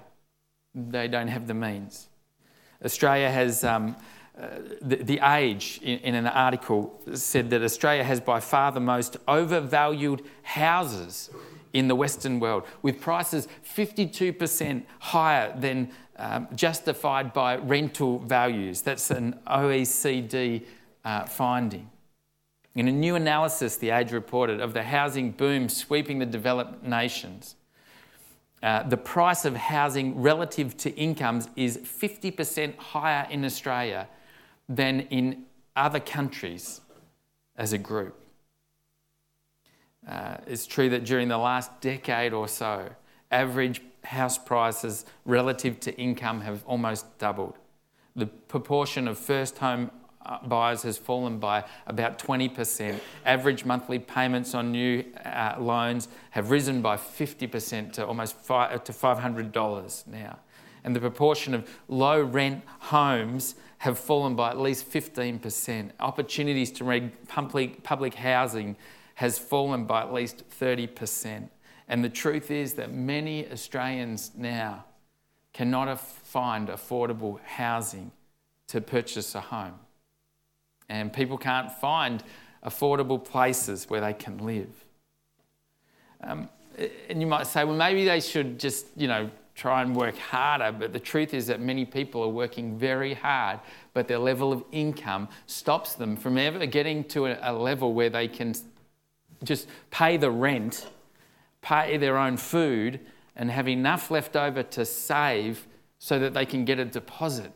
They 0.72 1.08
don't 1.08 1.28
have 1.28 1.48
the 1.48 1.54
means. 1.54 2.08
Australia 2.84 3.30
has, 3.30 3.62
um, 3.64 3.96
the, 4.80 4.96
the, 4.96 5.20
Age 5.22 5.78
in, 5.82 5.98
in 5.98 6.14
an 6.14 6.26
article 6.26 6.98
said 7.14 7.50
that 7.50 7.62
Australia 7.62 8.02
has 8.02 8.20
by 8.20 8.40
far 8.40 8.72
the 8.72 8.80
most 8.80 9.16
overvalued 9.28 10.22
houses 10.42 11.30
in 11.72 11.88
the 11.88 11.94
Western 11.94 12.40
world, 12.40 12.64
with 12.82 13.00
prices 13.00 13.48
52% 13.74 14.82
higher 14.98 15.54
than 15.58 15.90
um, 16.16 16.48
justified 16.54 17.32
by 17.32 17.56
rental 17.56 18.18
values. 18.20 18.82
That's 18.82 19.10
an 19.10 19.38
OECD 19.46 20.64
uh, 21.04 21.24
finding. 21.24 21.90
In 22.74 22.88
a 22.88 22.92
new 22.92 23.16
analysis, 23.16 23.76
The 23.76 23.90
Age 23.90 24.12
reported 24.12 24.60
of 24.60 24.72
the 24.72 24.82
housing 24.82 25.32
boom 25.32 25.68
sweeping 25.68 26.18
the 26.18 26.26
developed 26.26 26.82
nations, 26.82 27.56
uh, 28.62 28.84
the 28.84 28.96
price 28.96 29.44
of 29.44 29.56
housing 29.56 30.20
relative 30.22 30.76
to 30.78 30.94
incomes 30.94 31.48
is 31.56 31.78
50% 31.78 32.76
higher 32.76 33.26
in 33.30 33.44
Australia 33.44 34.08
than 34.76 35.00
in 35.00 35.44
other 35.76 36.00
countries 36.00 36.80
as 37.56 37.72
a 37.72 37.78
group. 37.78 38.18
Uh, 40.06 40.36
it's 40.46 40.66
true 40.66 40.88
that 40.90 41.04
during 41.04 41.28
the 41.28 41.38
last 41.38 41.80
decade 41.80 42.32
or 42.32 42.48
so, 42.48 42.88
average 43.30 43.82
house 44.04 44.36
prices 44.36 45.04
relative 45.24 45.78
to 45.80 45.94
income 45.96 46.40
have 46.40 46.64
almost 46.66 47.18
doubled. 47.18 47.54
The 48.16 48.26
proportion 48.26 49.06
of 49.06 49.18
first 49.18 49.58
home 49.58 49.90
uh, 50.24 50.38
buyers 50.46 50.82
has 50.82 50.98
fallen 50.98 51.38
by 51.38 51.64
about 51.86 52.18
20%. 52.18 52.98
Average 53.24 53.64
monthly 53.64 53.98
payments 53.98 54.54
on 54.54 54.72
new 54.72 55.04
uh, 55.24 55.56
loans 55.58 56.08
have 56.30 56.50
risen 56.50 56.82
by 56.82 56.96
50% 56.96 57.92
to 57.92 58.06
almost 58.06 58.36
uh, 58.50 58.78
to 58.78 58.92
$500 58.92 60.06
now. 60.06 60.38
And 60.84 60.96
the 60.96 61.00
proportion 61.00 61.54
of 61.54 61.68
low 61.88 62.20
rent 62.20 62.64
homes 62.78 63.54
have 63.82 63.98
fallen 63.98 64.36
by 64.36 64.48
at 64.50 64.60
least 64.60 64.88
15%. 64.90 65.90
Opportunities 65.98 66.70
to 66.70 66.84
rent 66.84 67.26
public, 67.26 67.82
public 67.82 68.14
housing 68.14 68.76
has 69.16 69.38
fallen 69.40 69.84
by 69.86 70.02
at 70.02 70.12
least 70.12 70.44
30%. 70.60 71.48
And 71.88 72.04
the 72.04 72.08
truth 72.08 72.52
is 72.52 72.74
that 72.74 72.92
many 72.92 73.50
Australians 73.50 74.30
now 74.36 74.84
cannot 75.52 76.00
find 76.00 76.68
affordable 76.68 77.40
housing 77.40 78.12
to 78.68 78.80
purchase 78.80 79.34
a 79.34 79.40
home 79.40 79.80
and 80.88 81.12
people 81.12 81.36
can't 81.38 81.72
find 81.72 82.22
affordable 82.64 83.22
places 83.22 83.90
where 83.90 84.00
they 84.00 84.12
can 84.12 84.38
live. 84.38 84.84
Um, 86.22 86.48
and 87.08 87.20
you 87.20 87.26
might 87.26 87.46
say, 87.48 87.64
well, 87.64 87.74
maybe 87.74 88.04
they 88.04 88.20
should 88.20 88.60
just, 88.60 88.86
you 88.96 89.08
know, 89.08 89.30
try 89.54 89.82
and 89.82 89.94
work 89.94 90.16
harder. 90.16 90.72
But 90.72 90.92
the 90.92 91.00
truth 91.00 91.34
is 91.34 91.46
that 91.46 91.60
many 91.60 91.84
people 91.84 92.22
are 92.22 92.28
working 92.28 92.78
very 92.78 93.14
hard, 93.14 93.60
but 93.92 94.08
their 94.08 94.18
level 94.18 94.52
of 94.52 94.64
income 94.72 95.28
stops 95.46 95.94
them 95.94 96.16
from 96.16 96.38
ever 96.38 96.66
getting 96.66 97.04
to 97.04 97.26
a, 97.26 97.52
level 97.52 97.94
where 97.94 98.10
they 98.10 98.28
can 98.28 98.54
just 99.44 99.68
pay 99.90 100.16
the 100.16 100.30
rent, 100.30 100.88
pay 101.60 101.96
their 101.96 102.18
own 102.18 102.36
food, 102.36 103.00
and 103.36 103.50
have 103.50 103.68
enough 103.68 104.10
left 104.10 104.36
over 104.36 104.62
to 104.62 104.84
save 104.84 105.66
so 105.98 106.18
that 106.18 106.34
they 106.34 106.46
can 106.46 106.64
get 106.64 106.78
a 106.78 106.84
deposit 106.84 107.52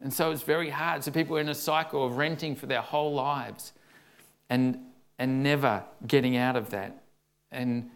and 0.00 0.12
so 0.12 0.30
it's 0.30 0.42
very 0.42 0.70
hard. 0.70 1.04
So 1.04 1.10
people 1.10 1.36
are 1.36 1.40
in 1.40 1.48
a 1.48 1.54
cycle 1.54 2.04
of 2.04 2.16
renting 2.16 2.54
for 2.54 2.66
their 2.66 2.82
whole 2.82 3.14
lives 3.14 3.72
and, 4.50 4.78
and 5.18 5.42
never 5.42 5.84
getting 6.06 6.36
out 6.36 6.56
of 6.56 6.70
that. 6.70 7.02
And 7.50 7.90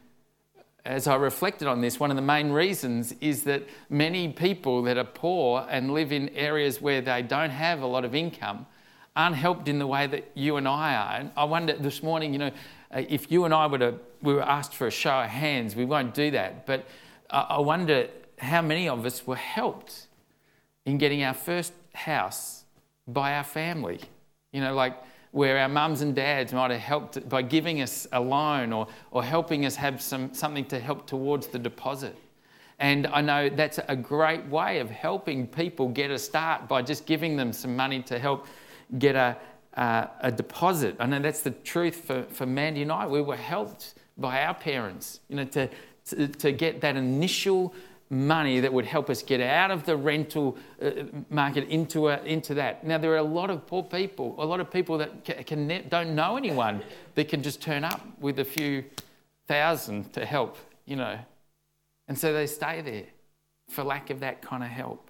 as 0.85 1.07
I 1.07 1.17
reflected 1.17 1.69
on 1.69 1.81
this, 1.81 2.01
one 2.01 2.11
of 2.11 2.17
the 2.17 2.23
main 2.23 2.51
reasons 2.51 3.15
is 3.21 3.45
that 3.45 3.65
many 3.89 4.29
people 4.29 4.83
that 4.83 4.97
are 4.97 5.05
poor 5.05 5.67
and 5.69 5.93
live 5.93 6.13
in 6.13 6.29
areas 6.31 6.81
where 6.81 7.01
they 7.01 7.23
don't 7.23 7.51
have 7.51 7.83
a 7.83 7.87
lot 7.87 8.05
of 8.05 8.15
income 8.15 8.67
aren't 9.15 9.37
helped 9.37 9.69
in 9.69 9.79
the 9.79 9.87
way 9.87 10.07
that 10.07 10.31
you 10.35 10.57
and 10.57 10.67
I 10.67 10.95
are. 10.95 11.17
And 11.17 11.31
I 11.37 11.45
wonder 11.45 11.75
this 11.75 12.03
morning, 12.03 12.33
you 12.33 12.39
know, 12.39 12.51
uh, 12.95 13.03
if 13.09 13.31
you 13.31 13.45
and 13.45 13.53
I 13.53 13.67
were 13.67 13.79
to, 13.79 13.95
we 14.23 14.35
were 14.35 14.43
asked 14.43 14.75
for 14.75 14.87
a 14.87 14.91
show 14.91 15.21
of 15.21 15.29
hands, 15.29 15.77
we 15.77 15.85
won't 15.85 16.15
do 16.15 16.31
that. 16.31 16.67
But 16.67 16.87
I 17.29 17.59
wonder 17.59 18.09
how 18.39 18.63
many 18.63 18.89
of 18.89 19.05
us 19.05 19.27
were 19.27 19.37
helped 19.37 20.07
in 20.87 20.99
getting 20.99 21.23
our 21.23 21.35
first 21.35 21.73
house 21.93 22.65
by 23.07 23.35
our 23.35 23.45
family. 23.45 24.01
You 24.53 24.61
know, 24.61 24.75
like 24.75 24.97
where 25.33 25.59
our 25.59 25.69
mums 25.69 26.01
and 26.01 26.15
dads 26.15 26.53
might 26.53 26.71
have 26.71 26.81
helped 26.81 27.29
by 27.29 27.43
giving 27.43 27.83
us 27.83 28.07
a 28.13 28.21
loan 28.21 28.73
or, 28.73 28.87
or 29.11 29.23
helping 29.23 29.65
us 29.65 29.77
have 29.77 30.03
some, 30.03 30.35
something 30.35 30.65
to 30.65 30.79
help 30.79 31.07
towards 31.07 31.47
the 31.47 31.59
deposit. 31.59 32.17
And 32.81 33.07
I 33.09 33.21
know 33.21 33.49
that's 33.49 33.79
a 33.89 33.95
great 33.95 34.45
way 34.47 34.81
of 34.81 34.91
helping 34.91 35.47
people 35.47 35.89
get 35.89 36.11
a 36.11 36.19
start 36.19 36.67
by 36.67 36.83
just 36.83 37.07
giving 37.07 37.37
them 37.37 37.53
some 37.53 37.77
money 37.77 38.03
to 38.03 38.19
help 38.19 38.47
get 38.99 39.15
a, 39.15 39.37
uh, 39.77 40.07
a 40.21 40.33
deposit. 40.33 40.97
I 40.99 41.07
know 41.07 41.21
that's 41.21 41.43
the 41.43 41.51
truth 41.51 41.97
for, 41.97 42.25
for 42.25 42.47
Mandy 42.47 42.83
and 42.83 42.91
I. 42.91 43.07
We 43.07 43.21
were 43.21 43.37
helped 43.37 43.95
by 44.17 44.43
our 44.45 44.55
parents, 44.55 45.21
you 45.29 45.37
know, 45.37 45.45
to, 45.45 45.69
to, 46.07 46.27
to 46.27 46.53
get 46.53 46.81
that 46.81 46.97
initial 46.97 47.75
money 48.11 48.59
that 48.59 48.73
would 48.73 48.85
help 48.85 49.09
us 49.09 49.23
get 49.23 49.41
out 49.41 49.71
of 49.71 49.87
the 49.87 49.97
rental 49.97 50.59
uh, 50.83 50.91
market 51.31 51.69
into, 51.69 52.09
a, 52.09 52.21
into 52.25 52.55
that. 52.55 52.85
Now, 52.85 52.99
there 52.99 53.13
are 53.13 53.19
a 53.19 53.23
lot 53.23 53.51
of 53.51 53.67
poor 53.69 53.85
people, 53.85 54.35
a 54.39 54.45
lot 54.45 54.59
of 54.59 54.71
people 54.71 54.99
that 54.99 55.25
can, 55.25 55.45
can, 55.45 55.89
don't 55.89 56.17
know 56.17 56.37
anyone 56.37 56.83
that 57.15 57.29
can 57.29 57.41
just 57.41 57.63
turn 57.63 57.85
up 57.85 58.05
with 58.19 58.41
a 58.41 58.45
few 58.45 58.85
thousand 59.47 60.13
to 60.13 60.27
help, 60.27 60.59
you 60.87 60.97
know. 60.97 61.19
And 62.09 62.19
so 62.19 62.33
they 62.33 62.49
stay 62.49 62.81
there 62.83 63.05
for 63.69 63.85
lack 63.85 64.11
of 64.11 64.19
that 64.21 64.43
kind 64.43 64.65
of 64.65 64.71
help. 64.71 65.09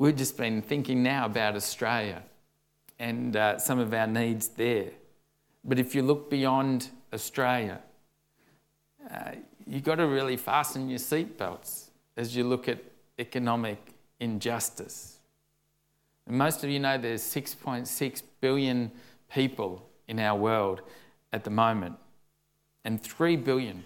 We've 0.00 0.16
just 0.16 0.36
been 0.36 0.60
thinking 0.60 1.04
now 1.04 1.26
about 1.26 1.54
Australia 1.54 2.24
and 2.98 3.36
uh, 3.36 3.58
some 3.58 3.78
of 3.78 3.94
our 3.94 4.08
needs 4.08 4.48
there. 4.48 4.90
But 5.64 5.78
if 5.78 5.94
you 5.94 6.02
look 6.02 6.28
beyond 6.28 6.90
Australia, 7.12 7.80
uh, 9.10 9.32
you've 9.66 9.84
got 9.84 9.96
to 9.96 10.06
really 10.06 10.36
fasten 10.36 10.88
your 10.88 10.98
seatbelts 10.98 11.90
as 12.16 12.36
you 12.36 12.44
look 12.44 12.68
at 12.68 12.78
economic 13.18 13.94
injustice. 14.20 15.18
And 16.26 16.36
most 16.36 16.62
of 16.62 16.70
you 16.70 16.78
know 16.78 16.98
there's 16.98 17.22
6.6 17.22 18.22
billion 18.40 18.90
people 19.32 19.88
in 20.08 20.18
our 20.18 20.38
world 20.38 20.82
at 21.32 21.44
the 21.44 21.50
moment, 21.50 21.96
and 22.84 23.00
3 23.00 23.36
billion, 23.36 23.84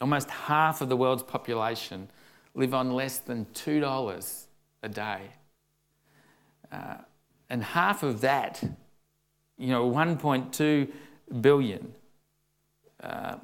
almost 0.00 0.30
half 0.30 0.80
of 0.80 0.88
the 0.88 0.96
world's 0.96 1.22
population, 1.22 2.08
live 2.54 2.72
on 2.72 2.92
less 2.92 3.18
than 3.18 3.44
$2 3.46 4.46
a 4.82 4.88
day. 4.88 5.20
Uh, 6.70 6.96
and 7.50 7.62
half 7.62 8.02
of 8.02 8.20
that, 8.20 8.62
you 9.58 9.68
know, 9.68 9.88
1.2 9.90 10.90
billion, 11.40 11.92
uh, 13.02 13.36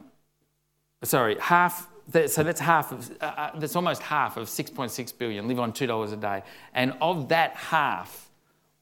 sorry, 1.03 1.37
half, 1.41 1.89
so 2.27 2.43
that's 2.43 2.61
half 2.61 2.93
of, 2.93 3.11
uh, 3.21 3.25
uh 3.25 3.59
that's 3.59 3.77
almost 3.77 4.03
half 4.03 4.37
of 4.37 4.49
6.6 4.49 5.19
billion 5.19 5.49
live 5.49 5.61
on 5.61 5.73
$2 5.73 6.13
a 6.13 6.17
day. 6.17 6.43
And 6.75 6.95
of 7.01 7.29
that 7.29 7.55
half, 7.57 8.31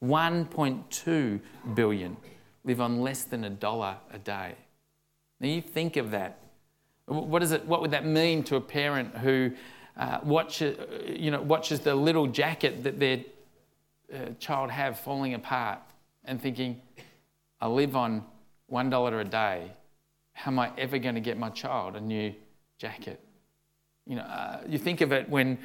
1.2 0.03 1.41
billion 1.75 2.17
live 2.65 2.81
on 2.81 3.01
less 3.01 3.25
than 3.25 3.45
a 3.45 3.51
dollar 3.51 3.97
a 4.13 4.19
day. 4.19 4.55
Now 5.41 5.49
you 5.49 5.63
think 5.63 5.97
of 5.97 6.11
that. 6.11 6.39
What, 7.07 7.43
is 7.43 7.53
it, 7.53 7.67
what 7.67 7.81
would 7.81 7.91
that 7.91 8.07
mean 8.07 8.45
to 8.45 8.57
a 8.57 8.61
parent 8.61 9.17
who 9.17 9.53
uh, 9.97 10.21
watches, 10.23 10.79
you 11.07 11.31
know, 11.31 11.41
watches 11.41 11.81
the 11.81 11.95
little 11.95 12.27
jacket 12.27 12.85
that 12.85 13.01
their 13.01 13.25
uh, 14.13 14.31
child 14.39 14.71
have 14.71 14.99
falling 14.99 15.35
apart 15.35 15.81
and 16.25 16.41
thinking, 16.41 16.81
I 17.61 17.67
live 17.67 17.97
on 17.97 18.25
$1 18.71 19.21
a 19.21 19.25
day. 19.25 19.73
How 20.43 20.51
am 20.51 20.59
I 20.59 20.71
ever 20.79 20.99
going 20.99 21.17
to 21.17 21.21
get 21.21 21.37
my 21.37 21.51
child 21.51 21.97
a 21.97 22.01
new 22.01 22.33
jacket? 22.79 23.21
You 24.07 24.17
know, 24.17 24.23
uh, 24.23 24.63
you 24.67 24.79
think 24.79 25.03
of 25.03 25.13
it 25.13 25.29
when 25.29 25.59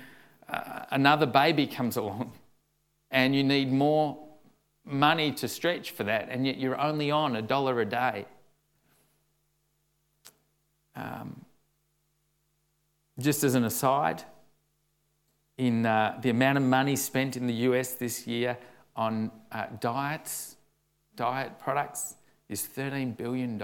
uh, 0.50 0.82
another 0.92 1.26
baby 1.26 1.66
comes 1.66 1.96
along 2.02 2.34
and 3.10 3.34
you 3.34 3.42
need 3.42 3.72
more 3.72 4.22
money 4.84 5.32
to 5.32 5.48
stretch 5.48 5.92
for 5.92 6.04
that, 6.04 6.28
and 6.30 6.46
yet 6.46 6.58
you're 6.58 6.80
only 6.80 7.10
on 7.10 7.38
a 7.38 7.42
dollar 7.42 7.80
a 7.80 7.86
day. 7.86 8.26
Um, 10.94 11.46
just 13.18 13.46
as 13.46 13.56
an 13.56 13.64
aside, 13.64 14.24
in 15.58 15.86
uh, 15.86 16.20
the 16.22 16.32
amount 16.32 16.58
of 16.58 16.66
money 16.66 16.98
spent 16.98 17.38
in 17.38 17.48
the 17.48 17.54
US 17.70 17.94
this 17.94 18.28
year 18.28 18.58
on 18.94 19.32
uh, 19.54 19.68
diets, 19.80 20.58
diet 21.16 21.58
products, 21.60 22.16
is 22.50 22.68
$13 22.76 23.16
billion. 23.16 23.58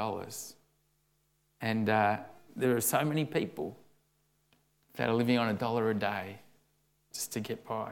And 1.61 1.89
uh, 1.89 2.17
there 2.55 2.75
are 2.75 2.81
so 2.81 3.03
many 3.05 3.25
people 3.25 3.77
that 4.95 5.09
are 5.09 5.13
living 5.13 5.37
on 5.37 5.49
a 5.49 5.53
dollar 5.53 5.89
a 5.89 5.93
day 5.93 6.39
just 7.13 7.31
to 7.33 7.39
get 7.39 7.65
by. 7.65 7.91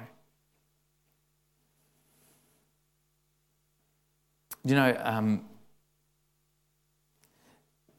You 4.66 4.76
know, 4.76 4.98
um, 5.04 5.46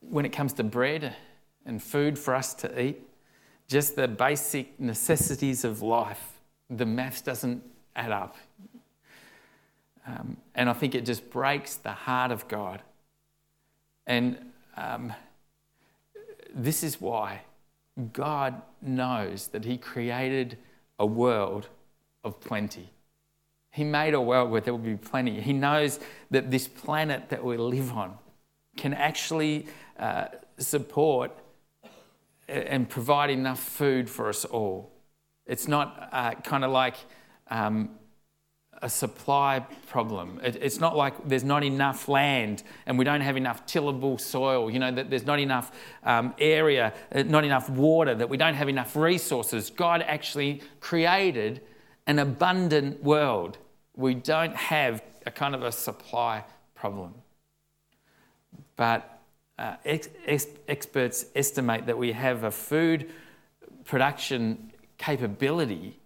when 0.01 0.25
it 0.25 0.31
comes 0.31 0.53
to 0.55 0.65
bread 0.65 1.15
and 1.65 1.83
food 1.83 2.19
for 2.19 2.35
us 2.35 2.53
to 2.55 2.81
eat, 2.81 3.01
just 3.69 3.97
the 3.97 4.09
basic 4.09 4.79
necessities 4.81 5.65
of 5.65 5.81
life, 5.81 6.41
the 6.69 6.85
maths 6.85 7.23
doesn't 7.23 7.63
add 7.95 8.13
up. 8.13 8.37
Um, 10.07 10.37
and 10.55 10.69
I 10.69 10.73
think 10.73 10.95
it 10.95 11.07
just 11.07 11.31
breaks 11.31 11.77
the 11.77 11.93
heart 11.93 12.33
of 12.33 12.49
God. 12.49 12.83
And 14.07 14.39
um, 14.77 15.13
this 16.55 16.83
is 16.83 17.01
why 17.01 17.43
God 18.13 18.63
knows 18.81 19.49
that 19.49 19.65
He 19.65 19.77
created 19.77 20.59
a 20.99 21.07
world 21.07 21.69
of 22.25 22.41
plenty. 22.41 22.91
He 23.71 23.85
made 23.85 24.15
a 24.15 24.21
world 24.21 24.51
where 24.51 24.61
there 24.61 24.75
will 24.75 24.81
be 24.81 24.97
plenty. 24.97 25.41
He 25.41 25.53
knows 25.53 26.01
that 26.31 26.51
this 26.51 26.67
planet 26.67 27.29
that 27.29 27.45
we 27.45 27.57
live 27.57 27.93
on 27.93 28.19
can 28.77 28.95
actually 28.95 29.67
uh, 29.99 30.27
support 30.59 31.33
and 32.49 32.89
provide 32.89 33.31
enough 33.31 33.61
food 33.61 34.11
for 34.11 34.29
us 34.29 34.45
all. 34.45 34.91
It's 35.47 35.69
not 35.69 36.09
uh, 36.13 36.33
kind 36.35 36.65
of 36.65 36.73
like 36.73 36.97
um, 37.49 37.91
a 38.83 38.89
supply 38.89 39.65
problem. 39.89 40.41
It, 40.43 40.57
it's 40.57 40.81
not 40.81 40.97
like 40.97 41.29
there's 41.29 41.45
not 41.45 41.63
enough 41.63 42.09
land 42.09 42.63
and 42.87 42.99
we 42.99 43.05
don't 43.05 43.21
have 43.21 43.37
enough 43.37 43.67
tillable 43.67 44.19
soil, 44.19 44.71
you 44.71 44.79
know, 44.79 44.91
that 44.91 45.11
there's 45.11 45.27
not 45.27 45.39
enough 45.39 45.73
um, 46.03 46.35
area, 46.39 46.95
uh, 47.15 47.23
not 47.23 47.45
enough 47.45 47.69
water, 47.69 48.15
that 48.15 48.29
we 48.29 48.37
don't 48.37 48.55
have 48.55 48.69
enough 48.69 48.97
resources. 48.97 49.71
God 49.71 50.03
actually 50.03 50.63
created 50.81 51.61
an 52.07 52.19
abundant 52.19 53.03
world. 53.03 53.59
We 53.97 54.15
don't 54.15 54.57
have 54.57 55.03
a 55.27 55.31
kind 55.31 55.55
of 55.55 55.63
a 55.63 55.73
supply 55.73 56.45
problem. 56.75 57.15
But 58.77 59.21
uh, 59.59 59.77
ex- 59.85 60.09
ex- 60.27 60.47
experts 60.69 61.27
estimate 61.35 61.85
that 61.87 61.99
we 61.99 62.13
have 62.13 62.45
a 62.45 62.51
food 62.51 63.11
production 63.85 64.73
capability 64.97 66.01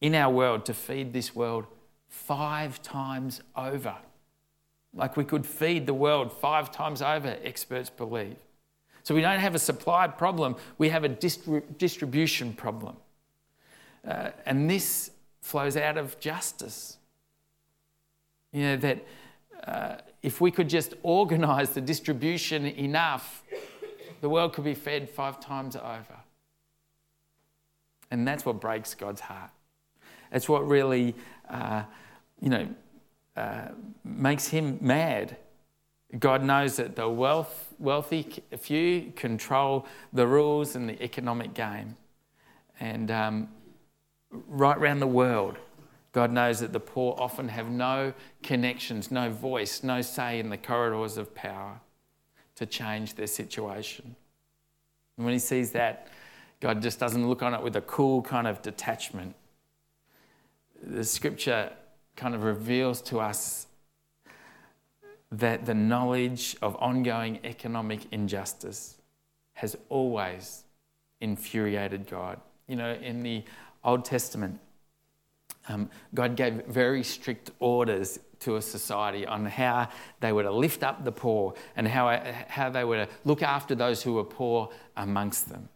in 0.00 0.14
our 0.14 0.32
world 0.32 0.64
to 0.66 0.74
feed 0.74 1.12
this 1.12 1.34
world 1.34 1.66
five 2.08 2.82
times 2.82 3.40
over. 3.56 3.96
Like 4.94 5.16
we 5.16 5.24
could 5.24 5.46
feed 5.46 5.86
the 5.86 5.94
world 5.94 6.32
five 6.32 6.72
times 6.72 7.02
over, 7.02 7.36
experts 7.44 7.90
believe. 7.90 8.36
So 9.02 9.14
we 9.14 9.20
don't 9.20 9.40
have 9.40 9.54
a 9.54 9.58
supply 9.58 10.06
problem, 10.08 10.56
we 10.78 10.88
have 10.88 11.04
a 11.04 11.08
distri- 11.08 11.62
distribution 11.78 12.52
problem. 12.52 12.96
Uh, 14.06 14.30
and 14.46 14.68
this 14.68 15.10
flows 15.42 15.76
out 15.76 15.96
of 15.96 16.18
justice. 16.20 16.96
You 18.52 18.62
know, 18.62 18.76
that 18.78 19.04
uh, 19.64 19.96
if 20.22 20.40
we 20.40 20.50
could 20.50 20.68
just 20.68 20.94
organise 21.02 21.70
the 21.70 21.80
distribution 21.80 22.66
enough, 22.66 23.42
the 24.20 24.28
world 24.28 24.52
could 24.52 24.64
be 24.64 24.74
fed 24.74 25.08
five 25.08 25.40
times 25.40 25.76
over. 25.76 26.16
And 28.10 28.26
that's 28.26 28.44
what 28.44 28.60
breaks 28.60 28.94
God's 28.94 29.20
heart. 29.20 29.50
It's 30.32 30.48
what 30.48 30.66
really, 30.66 31.14
uh, 31.48 31.82
you 32.40 32.48
know, 32.48 32.68
uh, 33.36 33.68
makes 34.04 34.48
him 34.48 34.78
mad. 34.80 35.36
God 36.18 36.42
knows 36.42 36.76
that 36.76 36.96
the 36.96 37.08
wealth, 37.08 37.72
wealthy 37.78 38.42
few 38.58 39.12
control 39.14 39.86
the 40.12 40.26
rules 40.26 40.74
and 40.74 40.88
the 40.88 41.00
economic 41.02 41.54
game. 41.54 41.96
And 42.80 43.10
um, 43.10 43.48
right 44.30 44.76
around 44.76 45.00
the 45.00 45.06
world, 45.06 45.58
God 46.12 46.32
knows 46.32 46.60
that 46.60 46.72
the 46.72 46.80
poor 46.80 47.14
often 47.18 47.48
have 47.48 47.70
no 47.70 48.12
connections, 48.42 49.10
no 49.10 49.30
voice, 49.30 49.84
no 49.84 50.02
say 50.02 50.40
in 50.40 50.50
the 50.50 50.56
corridors 50.56 51.16
of 51.16 51.34
power 51.34 51.80
to 52.56 52.66
change 52.66 53.14
their 53.14 53.28
situation. 53.28 54.16
And 55.16 55.24
when 55.24 55.32
He 55.32 55.38
sees 55.38 55.70
that, 55.72 56.08
God 56.60 56.82
just 56.82 56.98
doesn't 56.98 57.28
look 57.28 57.42
on 57.42 57.54
it 57.54 57.62
with 57.62 57.76
a 57.76 57.80
cool 57.82 58.22
kind 58.22 58.46
of 58.48 58.60
detachment. 58.60 59.36
The 60.82 61.04
scripture 61.04 61.70
kind 62.16 62.34
of 62.34 62.42
reveals 62.42 63.02
to 63.02 63.20
us 63.20 63.66
that 65.32 65.64
the 65.64 65.74
knowledge 65.74 66.56
of 66.60 66.76
ongoing 66.76 67.38
economic 67.44 68.00
injustice 68.10 68.96
has 69.54 69.76
always 69.88 70.64
infuriated 71.20 72.08
God. 72.08 72.40
You 72.66 72.76
know, 72.76 72.94
in 72.94 73.22
the 73.22 73.44
Old 73.84 74.04
Testament, 74.04 74.58
um, 75.68 75.90
God 76.14 76.36
gave 76.36 76.64
very 76.66 77.02
strict 77.02 77.50
orders 77.60 78.18
to 78.40 78.56
a 78.56 78.62
society 78.62 79.26
on 79.26 79.44
how 79.44 79.88
they 80.20 80.32
were 80.32 80.42
to 80.42 80.50
lift 80.50 80.82
up 80.82 81.04
the 81.04 81.12
poor 81.12 81.54
and 81.76 81.86
how, 81.86 82.34
how 82.48 82.70
they 82.70 82.84
were 82.84 83.04
to 83.04 83.08
look 83.24 83.42
after 83.42 83.74
those 83.74 84.02
who 84.02 84.14
were 84.14 84.24
poor 84.24 84.70
amongst 84.96 85.48
them. 85.50 85.68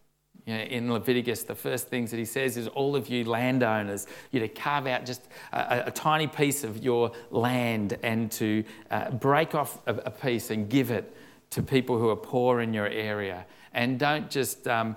You 0.45 0.53
know, 0.53 0.61
in 0.61 0.93
Leviticus, 0.93 1.43
the 1.43 1.55
first 1.55 1.87
things 1.87 2.11
that 2.11 2.17
he 2.17 2.25
says 2.25 2.55
is, 2.55 2.67
All 2.67 2.95
of 2.95 3.09
you 3.09 3.23
landowners, 3.25 4.05
you 4.31 4.39
to 4.39 4.47
carve 4.47 4.85
out 4.85 5.05
just 5.05 5.23
a, 5.51 5.85
a 5.87 5.91
tiny 5.91 6.27
piece 6.27 6.63
of 6.63 6.83
your 6.83 7.11
land 7.31 7.97
and 8.03 8.31
to 8.33 8.63
uh, 8.91 9.09
break 9.11 9.55
off 9.55 9.81
a, 9.87 9.95
a, 9.95 10.11
piece 10.11 10.51
and 10.51 10.69
give 10.69 10.91
it 10.91 11.15
to 11.49 11.63
people 11.63 11.97
who 11.97 12.09
are 12.09 12.15
poor 12.15 12.61
in 12.61 12.73
your 12.73 12.87
area. 12.87 13.45
And 13.73 13.97
don't 13.97 14.29
just, 14.29 14.67
um, 14.67 14.95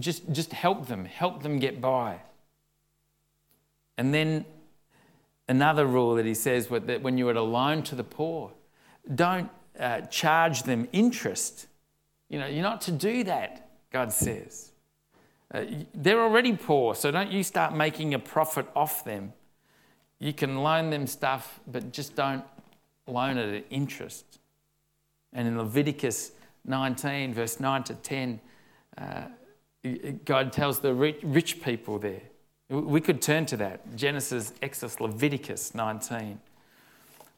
just, 0.00 0.30
just 0.32 0.52
help 0.52 0.88
them, 0.88 1.04
help 1.04 1.42
them 1.42 1.60
get 1.60 1.80
by. 1.80 2.20
And 3.96 4.12
then 4.12 4.44
another 5.48 5.86
rule 5.86 6.16
that 6.16 6.26
he 6.26 6.34
says 6.34 6.66
that 6.68 7.02
when 7.02 7.16
you're 7.16 7.32
a 7.32 7.42
loan 7.42 7.82
to 7.84 7.94
the 7.94 8.04
poor, 8.04 8.52
don't 9.14 9.50
uh, 9.78 10.02
charge 10.02 10.64
them 10.64 10.88
interest. 10.92 11.66
You 12.28 12.40
know, 12.40 12.46
you're 12.46 12.62
not 12.62 12.80
to 12.82 12.92
do 12.92 13.24
that, 13.24 13.67
God 13.92 14.12
says. 14.12 14.72
Uh, 15.52 15.64
they're 15.94 16.22
already 16.22 16.56
poor, 16.56 16.94
so 16.94 17.10
don't 17.10 17.30
you 17.30 17.42
start 17.42 17.74
making 17.74 18.14
a 18.14 18.18
profit 18.18 18.66
off 18.76 19.04
them. 19.04 19.32
You 20.18 20.32
can 20.32 20.62
loan 20.62 20.90
them 20.90 21.06
stuff, 21.06 21.60
but 21.66 21.92
just 21.92 22.14
don't 22.14 22.44
loan 23.06 23.38
it 23.38 23.54
at 23.54 23.64
interest. 23.70 24.40
And 25.32 25.48
in 25.48 25.56
Leviticus 25.56 26.32
19, 26.64 27.34
verse 27.34 27.60
9 27.60 27.82
to 27.84 27.94
10, 27.94 28.40
uh, 28.98 29.22
God 30.24 30.52
tells 30.52 30.80
the 30.80 30.92
rich, 30.92 31.20
rich 31.22 31.62
people 31.62 31.98
there. 31.98 32.22
We 32.68 33.00
could 33.00 33.22
turn 33.22 33.46
to 33.46 33.56
that 33.58 33.96
Genesis, 33.96 34.52
Exodus, 34.60 35.00
Leviticus 35.00 35.74
19. 35.74 36.40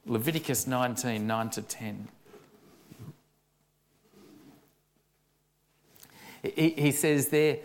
Leviticus 0.06 0.66
19, 0.66 1.26
9 1.26 1.50
to 1.50 1.62
10. 1.62 2.08
He, 6.42 6.70
he 6.70 6.92
says 6.92 7.28
there 7.28 7.58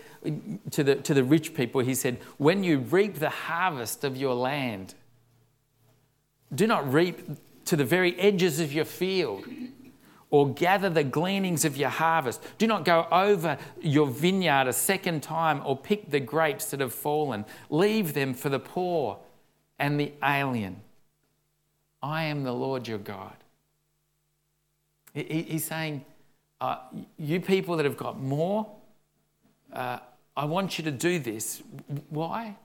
to 0.71 0.83
the, 0.83 0.95
to 0.95 1.13
the 1.13 1.23
rich 1.23 1.53
people, 1.53 1.81
he 1.81 1.95
said, 1.95 2.17
When 2.37 2.63
you 2.63 2.79
reap 2.79 3.15
the 3.15 3.29
harvest 3.29 4.03
of 4.03 4.17
your 4.17 4.35
land, 4.35 4.95
do 6.53 6.67
not 6.67 6.91
reap 6.91 7.21
to 7.65 7.75
the 7.75 7.85
very 7.85 8.17
edges 8.19 8.59
of 8.59 8.71
your 8.73 8.85
field 8.85 9.45
or 10.29 10.53
gather 10.53 10.89
the 10.89 11.03
gleanings 11.03 11.65
of 11.65 11.77
your 11.77 11.89
harvest. 11.89 12.41
Do 12.57 12.67
not 12.67 12.85
go 12.85 13.07
over 13.11 13.57
your 13.81 14.07
vineyard 14.07 14.67
a 14.67 14.73
second 14.73 15.23
time 15.23 15.61
or 15.65 15.77
pick 15.77 16.11
the 16.11 16.19
grapes 16.19 16.71
that 16.71 16.79
have 16.79 16.93
fallen. 16.93 17.45
Leave 17.69 18.13
them 18.13 18.33
for 18.33 18.49
the 18.49 18.59
poor 18.59 19.19
and 19.79 19.99
the 19.99 20.11
alien. 20.23 20.81
I 22.01 22.25
am 22.25 22.43
the 22.43 22.53
Lord 22.53 22.87
your 22.87 22.97
God. 22.97 23.35
He's 25.13 25.65
saying, 25.65 26.03
uh, 26.61 26.77
You 27.17 27.39
people 27.39 27.77
that 27.77 27.85
have 27.85 27.97
got 27.97 28.19
more, 28.19 28.67
uh, 29.73 29.99
I 30.37 30.45
want 30.45 30.77
you 30.77 30.83
to 30.85 30.91
do 30.91 31.19
this. 31.19 31.61
Why? 32.09 32.55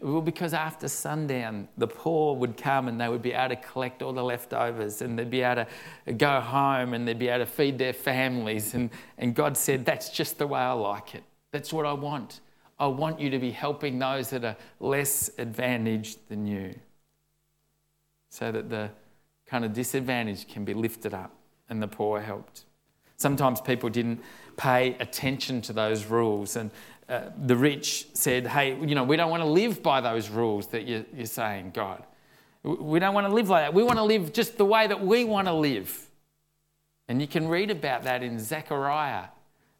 Well, 0.00 0.22
because 0.22 0.54
after 0.54 0.88
sundown, 0.88 1.68
the 1.76 1.86
poor 1.86 2.34
would 2.36 2.56
come 2.56 2.88
and 2.88 3.00
they 3.00 3.08
would 3.08 3.22
be 3.22 3.32
able 3.32 3.54
to 3.54 3.60
collect 3.60 4.02
all 4.02 4.12
the 4.12 4.22
leftovers 4.22 5.02
and 5.02 5.18
they'd 5.18 5.30
be 5.30 5.42
able 5.42 5.66
to 6.06 6.12
go 6.12 6.40
home 6.40 6.94
and 6.94 7.06
they'd 7.06 7.18
be 7.18 7.28
able 7.28 7.44
to 7.44 7.50
feed 7.50 7.76
their 7.76 7.92
families. 7.92 8.74
And, 8.74 8.88
and 9.18 9.34
God 9.34 9.56
said, 9.56 9.84
That's 9.84 10.08
just 10.08 10.38
the 10.38 10.46
way 10.46 10.60
I 10.60 10.72
like 10.72 11.14
it. 11.14 11.24
That's 11.52 11.72
what 11.72 11.84
I 11.84 11.92
want. 11.92 12.40
I 12.78 12.86
want 12.86 13.20
you 13.20 13.28
to 13.30 13.38
be 13.38 13.50
helping 13.50 13.98
those 13.98 14.30
that 14.30 14.42
are 14.44 14.56
less 14.78 15.30
advantaged 15.36 16.18
than 16.28 16.46
you 16.46 16.74
so 18.30 18.50
that 18.50 18.70
the 18.70 18.90
kind 19.46 19.64
of 19.66 19.74
disadvantage 19.74 20.48
can 20.48 20.64
be 20.64 20.72
lifted 20.72 21.12
up 21.12 21.34
and 21.70 21.82
the 21.82 21.88
poor 21.88 22.20
helped. 22.20 22.64
Sometimes 23.16 23.60
people 23.60 23.88
didn't 23.88 24.20
pay 24.56 24.96
attention 25.00 25.62
to 25.62 25.72
those 25.72 26.06
rules 26.06 26.56
and 26.56 26.70
uh, 27.10 27.30
the 27.44 27.56
rich 27.56 28.06
said, 28.12 28.46
Hey, 28.46 28.76
you 28.80 28.94
know, 28.94 29.02
we 29.02 29.16
don't 29.16 29.30
want 29.30 29.42
to 29.42 29.48
live 29.48 29.82
by 29.82 30.00
those 30.00 30.30
rules 30.30 30.68
that 30.68 30.86
you're, 30.86 31.04
you're 31.14 31.26
saying, 31.26 31.72
God. 31.74 32.04
We 32.62 33.00
don't 33.00 33.14
want 33.14 33.26
to 33.26 33.32
live 33.32 33.48
like 33.48 33.64
that. 33.64 33.74
We 33.74 33.82
want 33.82 33.98
to 33.98 34.04
live 34.04 34.32
just 34.32 34.58
the 34.58 34.64
way 34.64 34.86
that 34.86 35.04
we 35.04 35.24
want 35.24 35.48
to 35.48 35.52
live. 35.52 36.08
And 37.08 37.20
you 37.20 37.26
can 37.26 37.48
read 37.48 37.70
about 37.70 38.04
that 38.04 38.22
in 38.22 38.38
Zechariah, 38.38 39.24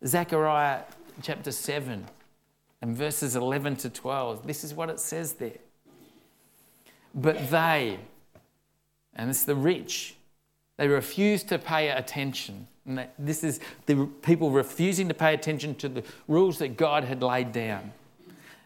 Zechariah 0.05 0.83
chapter 1.23 1.53
7 1.53 2.05
and 2.83 2.97
verses 2.97 3.37
11 3.37 3.77
to 3.77 3.91
12. 3.91 4.47
This 4.47 4.65
is 4.65 4.75
what 4.75 4.91
it 4.91 4.99
says 4.99 5.35
there. 5.35 5.59
But 7.15 7.51
they, 7.51 8.01
and 9.15 9.31
it's 9.31 9.45
the 9.45 9.55
rich, 9.55 10.17
they 10.81 10.89
refuse 10.89 11.43
to 11.45 11.59
pay 11.59 11.91
attention 11.91 12.67
and 12.87 13.07
this 13.19 13.45
is 13.45 13.61
the 13.87 14.07
people 14.23 14.51
refusing 14.51 15.09
to 15.09 15.15
pay 15.15 15.35
attention 15.35 15.75
to 15.77 15.89
the 15.89 16.03
rules 16.29 16.59
that 16.59 16.77
God 16.77 17.05
had 17.05 17.23
laid 17.23 17.53
down. 17.53 17.93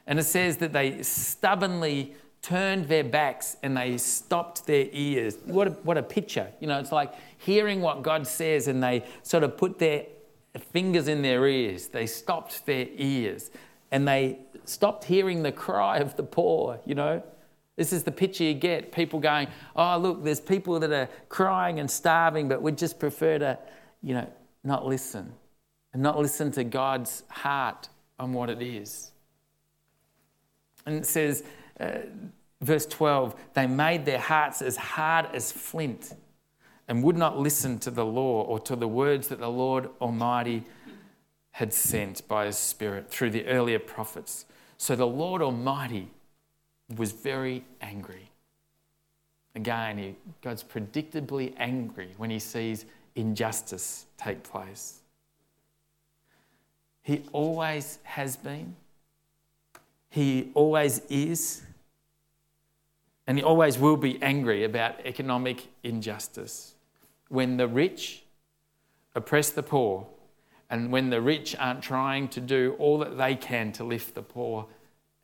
And 0.07 0.18
it 0.18 0.24
says 0.24 0.59
that 0.59 0.72
they 0.72 1.03
stubbornly 1.03 2.14
turned 2.42 2.88
their 2.88 3.05
backs 3.05 3.57
and 3.62 3.77
they 3.77 3.96
stopped 3.98 4.66
their 4.66 4.87
ears. 4.92 5.37
What 5.44 5.68
a, 5.68 5.70
what 5.70 5.98
a 5.98 6.03
picture. 6.03 6.48
You 6.61 6.68
know, 6.68 6.79
it's 6.79 6.92
like 6.92 7.14
hearing 7.38 7.81
what 7.81 8.03
God 8.03 8.27
says 8.27 8.68
and 8.68 8.83
they 8.83 9.05
sort 9.22 9.42
of 9.42 9.57
put 9.57 9.79
their 9.79 10.07
fingers 10.72 11.09
in 11.09 11.22
their 11.22 11.46
ears. 11.46 11.88
They 11.88 12.07
stopped 12.07 12.64
their 12.66 12.87
ears 12.96 13.50
and 13.90 14.07
they 14.07 14.38
stopped 14.64 15.05
hearing 15.05 15.42
the 15.42 15.53
cry 15.53 15.98
of 15.98 16.16
the 16.16 16.22
poor, 16.22 16.81
you 16.85 16.94
know. 16.94 17.22
This 17.77 17.93
is 17.93 18.05
the 18.05 18.13
picture 18.13 18.45
you 18.45 18.55
get 18.55 18.93
people 18.93 19.19
going, 19.19 19.49
oh, 19.75 19.99
look, 19.99 20.23
there's 20.23 20.41
people 20.41 20.79
that 20.81 20.93
are 20.93 21.09
crying 21.29 21.81
and 21.81 21.91
starving, 21.91 22.49
but 22.49 22.63
we'd 22.63 22.79
just 22.79 23.01
prefer 23.01 23.39
to 23.39 23.59
you 24.05 24.15
know, 24.15 24.31
not 24.63 24.87
listen 24.87 25.33
and 25.93 26.03
not 26.03 26.19
listen 26.19 26.53
to 26.53 26.63
God's 26.63 27.25
heart 27.29 27.89
on 28.19 28.33
what 28.33 28.51
it 28.51 28.61
is. 28.61 29.11
And 30.87 30.97
it 30.97 31.07
says, 31.07 31.43
uh, 31.81 32.01
verse 32.61 32.85
12, 32.87 33.35
they 33.55 33.67
made 33.67 34.05
their 34.05 34.19
hearts 34.19 34.61
as 34.61 34.77
hard 34.77 35.27
as 35.33 35.51
flint 35.51 36.13
and 36.87 37.03
would 37.03 37.17
not 37.17 37.39
listen 37.39 37.79
to 37.79 37.91
the 37.91 38.05
law 38.05 38.43
or 38.43 38.59
to 38.61 38.77
the 38.77 38.87
words 38.87 39.29
that 39.29 39.41
the 39.41 39.51
Lord 39.51 39.89
Almighty 40.01 40.65
had 41.53 41.73
sent 41.73 42.29
by 42.29 42.47
His 42.47 42.59
Spirit 42.59 43.11
through 43.11 43.31
the 43.31 43.47
earlier 43.47 43.79
prophets. 43.79 44.45
So 44.77 44.95
the 44.95 45.07
Lord 45.07 45.41
Almighty 45.41 46.11
was 46.97 47.12
very 47.12 47.64
angry. 47.81 48.31
Again, 49.55 49.99
he, 49.99 50.16
God's 50.42 50.64
predictably 50.64 51.55
angry 51.57 52.14
when 52.16 52.31
He 52.31 52.38
sees 52.38 52.87
injustice 53.14 54.07
take 54.16 54.42
place. 54.42 55.01
He 57.03 57.23
always 57.33 57.99
has 58.03 58.37
been, 58.37 58.75
He 60.11 60.51
always 60.55 61.01
is, 61.09 61.62
and 63.27 63.38
He 63.38 63.44
always 63.44 63.79
will 63.79 63.97
be 63.97 64.20
angry 64.23 64.64
about 64.64 65.05
economic 65.05 65.68
injustice. 65.83 66.75
When 67.29 67.57
the 67.57 67.68
rich 67.68 68.25
oppress 69.14 69.51
the 69.51 69.62
poor, 69.62 70.07
and 70.68 70.90
when 70.90 71.11
the 71.11 71.20
rich 71.20 71.55
aren't 71.59 71.83
trying 71.83 72.27
to 72.29 72.40
do 72.40 72.75
all 72.79 72.99
that 72.99 73.16
they 73.16 73.37
can 73.37 73.70
to 73.73 73.85
lift 73.85 74.14
the 74.14 74.23
poor 74.23 74.66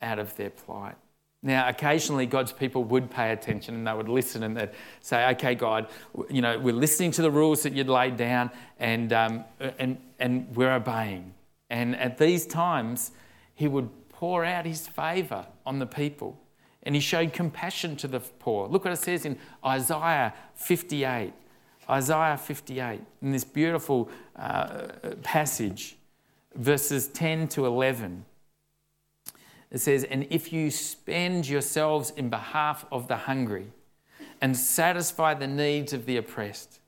out 0.01 0.19
of 0.19 0.35
their 0.37 0.49
plight. 0.49 0.95
Now, 1.43 1.67
occasionally 1.67 2.27
God's 2.27 2.51
people 2.51 2.83
would 2.85 3.09
pay 3.09 3.31
attention 3.31 3.73
and 3.73 3.87
they 3.87 3.93
would 3.93 4.09
listen 4.09 4.43
and 4.43 4.55
they'd 4.55 4.69
say, 5.01 5.27
okay, 5.29 5.55
God, 5.55 5.87
you 6.29 6.41
know, 6.41 6.59
we're 6.59 6.73
listening 6.73 7.09
to 7.11 7.23
the 7.23 7.31
rules 7.31 7.63
that 7.63 7.73
you'd 7.73 7.89
laid 7.89 8.15
down 8.15 8.51
and, 8.79 9.11
um, 9.11 9.45
and, 9.79 9.97
and 10.19 10.55
we're 10.55 10.71
obeying. 10.71 11.33
And 11.71 11.95
at 11.95 12.19
these 12.19 12.45
times, 12.45 13.11
He 13.55 13.67
would 13.67 13.89
pour 14.09 14.45
out 14.45 14.65
His 14.65 14.87
favour 14.87 15.47
on 15.65 15.79
the 15.79 15.87
people 15.87 16.39
and 16.83 16.93
He 16.93 17.01
showed 17.01 17.33
compassion 17.33 17.95
to 17.97 18.07
the 18.07 18.19
poor. 18.19 18.67
Look 18.67 18.85
what 18.85 18.93
it 18.93 18.97
says 18.97 19.25
in 19.25 19.39
Isaiah 19.65 20.35
58. 20.53 21.33
Isaiah 21.89 22.37
58, 22.37 23.01
in 23.21 23.31
this 23.31 23.43
beautiful 23.43 24.09
uh, 24.35 24.87
passage, 25.23 25.97
verses 26.55 27.07
10 27.07 27.47
to 27.49 27.65
11. 27.65 28.25
It 29.71 29.79
says, 29.79 30.03
And 30.03 30.27
if 30.29 30.51
you 30.51 30.69
spend 30.69 31.47
yourselves 31.47 32.11
in 32.15 32.29
behalf 32.29 32.85
of 32.91 33.07
the 33.07 33.15
hungry 33.15 33.67
and 34.41 34.55
satisfy 34.55 35.33
the 35.33 35.47
needs 35.47 35.93
of 35.93 36.05
the 36.05 36.17
oppressed, 36.17 36.79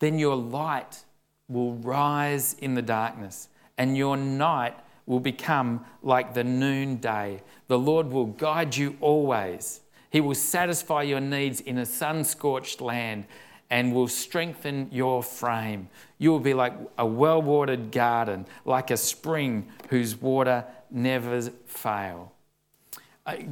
then 0.00 0.18
your 0.18 0.36
light 0.36 1.04
will 1.48 1.74
rise 1.74 2.54
in 2.54 2.74
the 2.74 2.82
darkness 2.82 3.48
and 3.78 3.96
your 3.96 4.16
night 4.16 4.74
will 5.06 5.20
become 5.20 5.84
like 6.02 6.34
the 6.34 6.44
noonday. 6.44 7.42
The 7.68 7.78
Lord 7.78 8.08
will 8.10 8.26
guide 8.26 8.76
you 8.76 8.96
always. 9.00 9.80
He 10.10 10.20
will 10.20 10.34
satisfy 10.34 11.02
your 11.02 11.20
needs 11.20 11.60
in 11.60 11.78
a 11.78 11.86
sun 11.86 12.24
scorched 12.24 12.80
land 12.80 13.24
and 13.70 13.94
will 13.94 14.08
strengthen 14.08 14.88
your 14.90 15.22
frame. 15.22 15.88
You 16.18 16.30
will 16.32 16.40
be 16.40 16.54
like 16.54 16.74
a 16.98 17.06
well 17.06 17.40
watered 17.40 17.92
garden, 17.92 18.46
like 18.64 18.90
a 18.90 18.96
spring 18.96 19.68
whose 19.88 20.20
water 20.20 20.64
never 20.92 21.40
fail. 21.66 22.32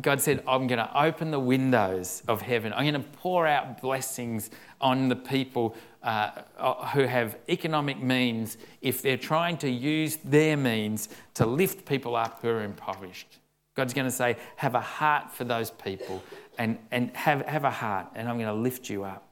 God 0.00 0.20
said, 0.20 0.42
I'm 0.46 0.66
going 0.66 0.78
to 0.78 1.00
open 1.00 1.30
the 1.30 1.38
windows 1.38 2.22
of 2.26 2.42
heaven. 2.42 2.72
I'm 2.72 2.90
going 2.90 3.02
to 3.02 3.08
pour 3.18 3.46
out 3.46 3.80
blessings 3.80 4.50
on 4.80 5.08
the 5.08 5.16
people 5.16 5.76
uh, 6.02 6.30
who 6.94 7.02
have 7.02 7.36
economic 7.48 8.02
means 8.02 8.56
if 8.80 9.02
they're 9.02 9.16
trying 9.16 9.56
to 9.58 9.68
use 9.68 10.16
their 10.24 10.56
means 10.56 11.08
to 11.34 11.46
lift 11.46 11.84
people 11.84 12.16
up 12.16 12.40
who 12.40 12.48
are 12.48 12.64
impoverished. 12.64 13.38
God's 13.74 13.94
going 13.94 14.06
to 14.06 14.12
say, 14.12 14.36
Have 14.56 14.74
a 14.74 14.80
heart 14.80 15.30
for 15.30 15.44
those 15.44 15.70
people 15.70 16.22
and, 16.58 16.78
and 16.90 17.14
have, 17.16 17.42
have 17.46 17.64
a 17.64 17.70
heart, 17.70 18.08
and 18.14 18.28
I'm 18.28 18.36
going 18.36 18.48
to 18.48 18.60
lift 18.60 18.88
you 18.88 19.04
up. 19.04 19.28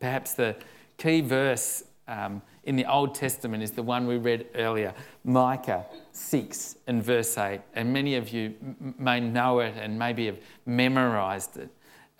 Perhaps 0.00 0.34
the 0.34 0.56
key 0.98 1.22
verse 1.22 1.84
um, 2.06 2.42
in 2.68 2.76
the 2.76 2.84
Old 2.84 3.14
Testament 3.14 3.62
is 3.62 3.70
the 3.70 3.82
one 3.82 4.06
we 4.06 4.18
read 4.18 4.44
earlier, 4.54 4.92
Micah 5.24 5.86
6 6.12 6.76
and 6.86 7.02
verse 7.02 7.38
8. 7.38 7.62
And 7.74 7.94
many 7.94 8.14
of 8.14 8.28
you 8.28 8.54
may 8.98 9.20
know 9.20 9.60
it 9.60 9.74
and 9.80 9.98
maybe 9.98 10.26
have 10.26 10.36
memorized 10.66 11.56
it. 11.56 11.70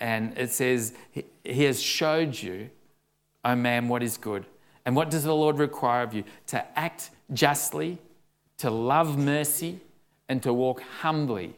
And 0.01 0.37
it 0.39 0.51
says, 0.51 0.95
He 1.45 1.65
has 1.65 1.83
showed 1.83 2.41
you, 2.41 2.71
O 3.45 3.55
man, 3.57 3.89
what 3.89 4.03
is 4.03 4.17
good. 4.17 4.47
And 4.87 4.97
what 4.97 5.11
does 5.11 5.25
the 5.25 5.35
Lord 5.35 5.59
require 5.59 6.03
of 6.03 6.15
you? 6.15 6.25
To 6.47 6.79
act 6.79 7.11
justly, 7.35 7.99
to 8.57 8.71
love 8.71 9.19
mercy, 9.19 9.81
and 10.31 10.43
to 10.43 10.55
walk 10.55 10.81
humbly 11.01 11.57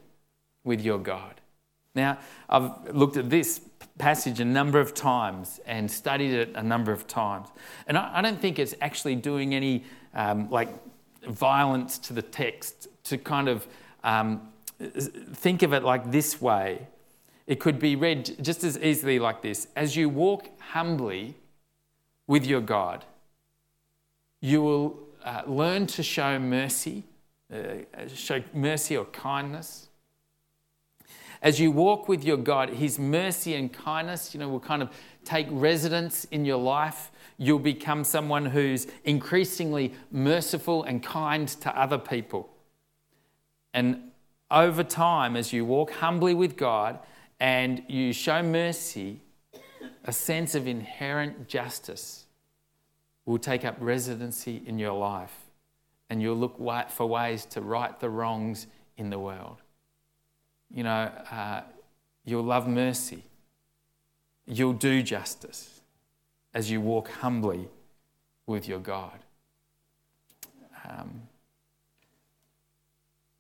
with 0.65 0.81
your 0.81 0.99
God. 0.99 1.40
Now, 1.95 2.19
I've 2.49 2.95
looked 2.95 3.17
at 3.17 3.31
this 3.31 3.61
passage 3.99 4.41
a 4.41 4.45
number 4.45 4.81
of 4.81 4.95
times 4.95 5.61
and 5.67 5.91
studied 5.91 6.33
it 6.33 6.53
a 6.55 6.63
number 6.63 6.93
of 6.93 7.07
times. 7.07 7.49
And 7.87 7.99
I, 7.99 8.19
I 8.19 8.23
don't 8.23 8.41
think 8.41 8.59
it's 8.59 8.75
actually 8.81 9.17
doing 9.17 9.55
any 9.55 9.85
um, 10.15 10.49
like 10.51 10.69
violence 11.29 11.99
to 11.99 12.13
the 12.13 12.23
text 12.23 12.89
to 13.05 13.19
kind 13.19 13.49
of 13.49 13.67
um, 14.05 14.49
think 14.81 15.63
of 15.63 15.73
it 15.73 15.83
like 15.83 16.11
this 16.11 16.41
way. 16.41 16.87
It 17.47 17.61
could 17.61 17.79
be 17.79 17.97
read 17.97 18.37
just 18.41 18.63
as 18.65 18.79
easily 18.79 19.19
like 19.19 19.43
this 19.43 19.67
As 19.75 19.97
you 19.97 20.09
walk 20.09 20.49
humbly 20.61 21.35
with 22.27 22.47
your 22.47 22.61
God, 22.61 23.05
you 24.41 24.63
will 24.63 24.99
uh, 25.25 25.43
learn 25.47 25.87
to 25.89 26.03
show 26.03 26.39
mercy, 26.39 27.03
uh, 27.53 27.59
show 28.15 28.43
mercy 28.55 28.97
or 28.97 29.05
kindness 29.07 29.90
as 31.43 31.59
you 31.59 31.71
walk 31.71 32.09
with 32.09 32.23
your 32.23 32.37
God, 32.37 32.71
His 32.71 32.99
mercy 32.99 33.55
and 33.55 33.73
kindness, 33.73 34.35
you 34.35 34.41
know, 34.41 34.49
will 34.49 34.61
kind 34.61 34.83
of 34.83 34.91
take 35.25 35.47
residence 35.51 36.25
in 36.27 36.45
your 36.45 36.59
life. 36.59 37.11
You'll 37.39 37.59
become 37.59 38.05
someone 38.05 38.47
who's 38.47 38.87
increasingly 39.05 39.95
merciful 40.11 40.85
and 40.85 41.03
kind 41.03 41.49
to 41.49 41.79
other 41.79 41.99
people. 41.99 42.51
And 43.73 44.11
over 44.51 44.85
time, 44.85 45.37
as 45.37 45.53
you 45.53 45.65
walk 45.65 45.93
humbly 45.93 46.35
with 46.35 46.57
God 46.57 46.99
and 47.39 47.83
you 47.89 48.13
show 48.13 48.43
mercy, 48.43 49.21
a 50.05 50.13
sense 50.13 50.55
of 50.55 50.67
inherent 50.67 51.49
justice 51.49 52.27
will 53.25 53.39
take 53.39 53.65
up 53.65 53.77
residency 53.81 54.63
in 54.67 54.79
your 54.79 54.93
life. 54.93 55.35
And 56.11 56.21
you'll 56.21 56.37
look 56.37 56.59
for 56.91 57.07
ways 57.07 57.47
to 57.47 57.63
right 57.63 57.99
the 57.99 58.11
wrongs 58.11 58.67
in 58.99 59.09
the 59.09 59.19
world 59.19 59.63
you 60.73 60.85
know, 60.85 61.11
uh, 61.31 61.63
you'll 62.25 62.45
love 62.45 62.69
mercy. 62.69 63.25
You'll 64.47 64.73
do 64.73 65.03
justice 65.03 65.81
as 66.55 66.71
you 66.71 66.81
walk 66.81 67.11
humbly 67.11 67.69
with 68.47 68.69
your 68.69 68.79
God. 68.79 69.19
Um, 70.89 71.23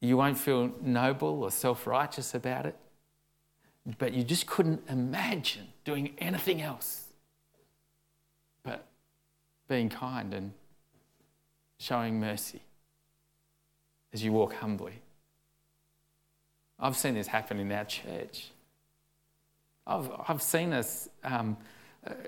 you 0.00 0.16
won't 0.16 0.38
feel 0.38 0.72
noble 0.80 1.42
or 1.42 1.50
self 1.50 1.86
righteous 1.86 2.34
about 2.34 2.66
it, 2.66 2.76
but 3.98 4.12
you 4.12 4.24
just 4.24 4.46
couldn't 4.46 4.82
imagine 4.88 5.68
doing 5.84 6.14
anything 6.18 6.62
else 6.62 7.04
but 8.62 8.86
being 9.68 9.88
kind 9.88 10.32
and 10.32 10.52
showing 11.78 12.20
mercy 12.20 12.60
as 14.12 14.22
you 14.22 14.32
walk 14.32 14.54
humbly. 14.54 15.00
I've 16.80 16.96
seen 16.96 17.14
this 17.14 17.26
happen 17.26 17.58
in 17.60 17.70
our 17.72 17.84
church. 17.84 18.50
I've, 19.86 20.10
I've 20.28 20.42
seen 20.42 20.72
us 20.72 21.08
um, 21.24 21.56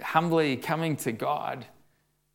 humbly 0.02 0.56
coming 0.56 0.96
to 0.96 1.12
God 1.12 1.64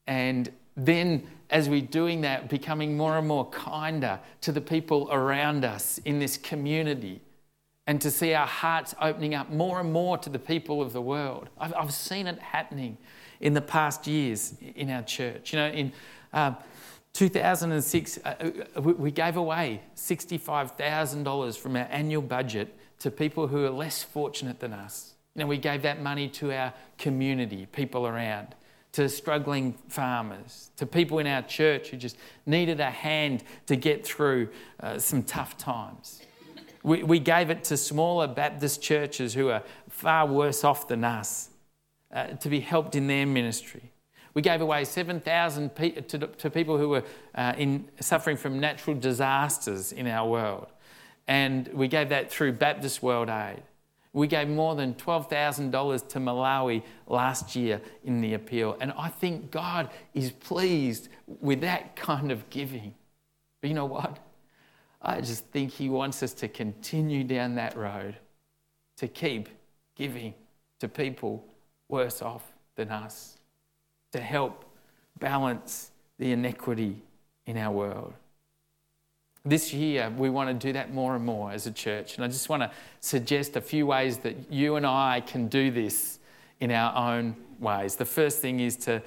and 0.07 0.49
then 0.75 1.27
as 1.49 1.69
we're 1.69 1.81
doing 1.81 2.21
that, 2.21 2.49
becoming 2.49 2.97
more 2.97 3.17
and 3.17 3.27
more 3.27 3.49
kinder 3.49 4.19
to 4.41 4.51
the 4.51 4.61
people 4.61 5.09
around 5.11 5.65
us 5.65 5.97
in 5.99 6.19
this 6.19 6.37
community 6.37 7.21
and 7.87 8.01
to 8.01 8.11
see 8.11 8.33
our 8.33 8.47
hearts 8.47 8.93
opening 9.01 9.33
up 9.33 9.49
more 9.49 9.79
and 9.79 9.91
more 9.91 10.17
to 10.17 10.29
the 10.29 10.39
people 10.39 10.81
of 10.81 10.93
the 10.93 11.01
world. 11.01 11.49
I've, 11.57 11.73
I've 11.73 11.93
seen 11.93 12.27
it 12.27 12.39
happening 12.39 12.97
in 13.39 13.53
the 13.53 13.61
past 13.61 14.07
years 14.07 14.55
in 14.75 14.89
our 14.89 15.03
church. 15.03 15.53
You 15.53 15.59
know, 15.59 15.67
in 15.67 15.93
um, 16.33 16.57
2006, 17.13 18.19
uh, 18.23 18.33
uh 18.75 18.81
we 18.81 19.11
gave 19.11 19.37
away 19.37 19.81
$65,000 19.95 21.57
from 21.57 21.75
our 21.75 21.87
annual 21.89 22.21
budget 22.21 22.77
to 22.99 23.11
people 23.11 23.47
who 23.47 23.65
are 23.65 23.69
less 23.69 24.03
fortunate 24.03 24.59
than 24.59 24.73
us. 24.73 25.13
You 25.35 25.41
know, 25.41 25.47
we 25.47 25.57
gave 25.57 25.83
that 25.83 26.01
money 26.01 26.29
to 26.29 26.51
our 26.51 26.73
community, 26.97 27.67
people 27.67 28.07
around, 28.07 28.55
to 28.93 29.07
struggling 29.07 29.73
farmers, 29.87 30.71
to 30.77 30.85
people 30.85 31.19
in 31.19 31.27
our 31.27 31.43
church 31.43 31.89
who 31.89 31.97
just 31.97 32.17
needed 32.45 32.79
a 32.79 32.89
hand 32.89 33.43
to 33.67 33.75
get 33.75 34.05
through 34.05 34.49
uh, 34.79 34.97
some 34.97 35.21
tough 35.21 35.57
times. 35.57 36.21
We, 36.81 37.03
we 37.03 37.19
gave 37.19 37.49
it 37.49 37.63
to 37.65 37.77
smaller 37.77 38.27
Baptist 38.27 38.81
churches 38.81 39.33
who 39.33 39.49
are 39.49 39.61
far 39.89 40.25
worse 40.25 40.63
off 40.63 40.87
than 40.87 41.03
us 41.03 41.49
uh, 42.11 42.27
to 42.27 42.49
be 42.49 42.59
helped 42.59 42.95
in 42.95 43.07
their 43.07 43.25
ministry. 43.25 43.91
We 44.37 44.43
gave 44.43 44.61
away 44.61 44.83
7,000 44.83 45.73
pe- 45.73 45.99
to, 45.99 46.19
to, 46.19 46.49
people 46.51 46.77
who 46.77 46.89
were 46.89 47.03
uh, 47.33 47.55
in, 47.57 47.89
suffering 47.99 48.37
from 48.37 48.59
natural 48.59 48.95
disasters 48.95 49.91
in 49.91 50.05
our 50.05 50.29
world. 50.29 50.67
And 51.27 51.67
we 51.69 51.87
gave 51.87 52.09
that 52.09 52.29
through 52.29 52.51
Baptist 52.51 53.01
World 53.01 53.29
Aid. 53.29 53.63
We 54.13 54.27
gave 54.27 54.47
more 54.47 54.75
than 54.75 54.93
$12,000 54.93 56.07
to 56.09 56.19
Malawi 56.19 56.83
last 57.07 57.55
year 57.55 57.81
in 58.03 58.21
the 58.21 58.35
appeal. 58.35 58.77
And 58.79 58.93
I 58.95 59.09
think 59.09 59.49
God 59.49 59.89
is 60.13 60.29
pleased 60.29 61.09
with 61.25 61.61
that 61.61 61.95
kind 61.95 62.31
of 62.31 62.47
giving. 62.51 62.93
But 63.59 63.69
you 63.69 63.73
know 63.73 63.87
what? 63.87 64.19
I 65.01 65.19
just 65.19 65.47
think 65.47 65.71
He 65.71 65.89
wants 65.89 66.21
us 66.21 66.33
to 66.35 66.47
continue 66.47 67.23
down 67.23 67.55
that 67.55 67.75
road, 67.75 68.17
to 68.97 69.07
keep 69.07 69.49
giving 69.95 70.35
to 70.77 70.87
people 70.87 71.43
worse 71.89 72.21
off 72.21 72.43
than 72.75 72.91
us 72.91 73.37
to 74.11 74.19
help 74.19 74.65
balance 75.19 75.91
the 76.19 76.31
inequity 76.31 77.01
in 77.45 77.57
our 77.57 77.71
world. 77.71 78.13
This 79.45 79.73
year, 79.73 80.11
we 80.17 80.29
want 80.29 80.49
to 80.49 80.67
do 80.67 80.73
that 80.73 80.93
more 80.93 81.15
and 81.15 81.25
more 81.25 81.51
as 81.51 81.67
a 81.67 81.71
church. 81.71 82.15
And 82.15 82.25
I 82.25 82.27
just 82.27 82.49
want 82.49 82.63
to 82.63 82.71
suggest 82.99 83.55
a 83.55 83.61
few 83.61 83.85
ways 83.87 84.17
that 84.19 84.51
you 84.51 84.75
and 84.75 84.85
I 84.85 85.21
can 85.25 85.47
do 85.47 85.71
this 85.71 86.19
in 86.59 86.71
our 86.71 86.93
own 86.95 87.35
ways. 87.59 87.95
The 87.95 88.05
first 88.05 88.41
thing 88.41 88.59
is 88.59 88.75
to 88.77 89.01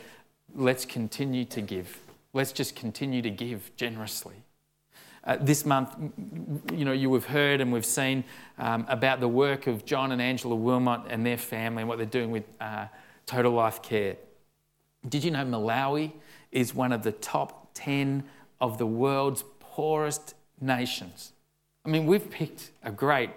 let's 0.54 0.84
continue 0.84 1.44
to 1.46 1.60
give. 1.60 1.98
Let's 2.32 2.52
just 2.52 2.74
continue 2.74 3.22
to 3.22 3.30
give 3.30 3.70
generously. 3.76 4.34
Uh, 5.24 5.36
this 5.38 5.66
month, 5.66 5.94
you 6.72 6.86
know, 6.86 6.92
you 6.92 7.12
have 7.12 7.26
heard 7.26 7.60
and 7.60 7.70
we've 7.70 7.84
seen 7.84 8.24
um, 8.58 8.86
about 8.88 9.20
the 9.20 9.28
work 9.28 9.66
of 9.66 9.84
John 9.84 10.12
and 10.12 10.22
Angela 10.22 10.54
Wilmot 10.54 11.02
and 11.10 11.26
their 11.26 11.36
family 11.36 11.82
and 11.82 11.88
what 11.88 11.98
they're 11.98 12.06
doing 12.06 12.30
with 12.30 12.44
uh, 12.60 12.86
Total 13.26 13.52
Life 13.52 13.82
Care. 13.82 14.16
Did 15.08 15.24
you 15.24 15.30
know 15.30 15.44
Malawi 15.44 16.12
is 16.52 16.74
one 16.74 16.92
of 16.92 17.02
the 17.02 17.12
top 17.12 17.70
10 17.74 18.24
of 18.60 18.78
the 18.78 18.86
world's 18.86 19.44
poorest 19.58 20.34
nations? 20.60 21.32
I 21.84 21.88
mean, 21.88 22.06
we've 22.06 22.28
picked 22.30 22.70
a 22.82 22.90
great 22.90 23.30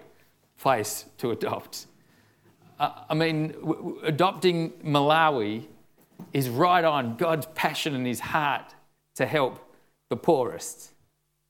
place 0.57 1.05
to 1.19 1.31
adopt. 1.31 1.87
Uh, 2.79 2.91
I 3.09 3.13
mean, 3.13 3.49
w- 3.49 3.75
w- 3.75 3.99
adopting 4.03 4.71
Malawi 4.83 5.65
is 6.33 6.49
right 6.49 6.83
on 6.83 7.15
God's 7.15 7.45
passion 7.53 7.95
in 7.95 8.03
his 8.05 8.19
heart 8.19 8.75
to 9.15 9.25
help 9.25 9.59
the 10.09 10.17
poorest. 10.17 10.91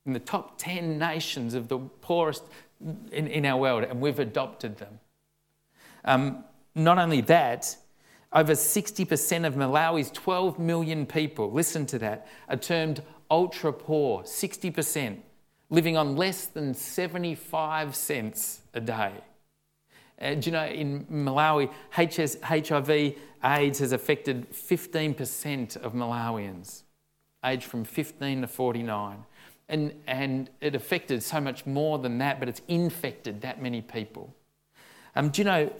In 0.05 0.13
the 0.13 0.19
top 0.19 0.57
10 0.57 0.99
nations 0.99 1.53
of 1.53 1.69
the 1.69 1.79
poorest 1.79 2.43
in, 3.11 3.27
in 3.27 3.45
our 3.45 3.57
world, 3.59 3.83
and 3.83 3.99
we've 4.01 4.19
adopted 4.19 4.77
them. 4.77 4.99
Um, 6.05 6.43
not 6.75 6.97
only 6.97 7.21
that, 7.21 7.77
over 8.33 8.53
60% 8.53 9.45
of 9.45 9.53
Malawi's 9.55 10.11
12 10.11 10.57
million 10.59 11.05
people, 11.05 11.51
listen 11.51 11.85
to 11.87 11.99
that, 11.99 12.27
are 12.49 12.57
termed 12.57 13.03
ultra 13.29 13.71
poor, 13.71 14.23
60%, 14.23 15.17
living 15.69 15.97
on 15.97 16.15
less 16.15 16.47
than 16.47 16.73
75 16.73 17.95
cents 17.95 18.61
a 18.73 18.81
day. 18.81 19.11
Uh, 20.21 20.35
do 20.35 20.45
you 20.45 20.51
know 20.51 20.65
in 20.65 21.05
Malawi, 21.05 21.69
HS, 21.91 22.37
HIV 22.43 23.15
AIDS 23.43 23.79
has 23.79 23.91
affected 23.91 24.49
15% 24.51 25.77
of 25.77 25.93
Malawians, 25.93 26.83
aged 27.43 27.65
from 27.65 27.83
15 27.83 28.41
to 28.41 28.47
49. 28.47 29.25
and, 29.69 29.93
and 30.07 30.49
it 30.61 30.75
affected 30.75 31.23
so 31.23 31.39
much 31.41 31.65
more 31.65 31.97
than 31.97 32.17
that, 32.19 32.39
but 32.39 32.49
it's 32.49 32.61
infected 32.67 33.41
that 33.41 33.61
many 33.61 33.81
people. 33.81 34.33
Um, 35.15 35.29
do 35.29 35.41
you 35.41 35.45
know, 35.45 35.73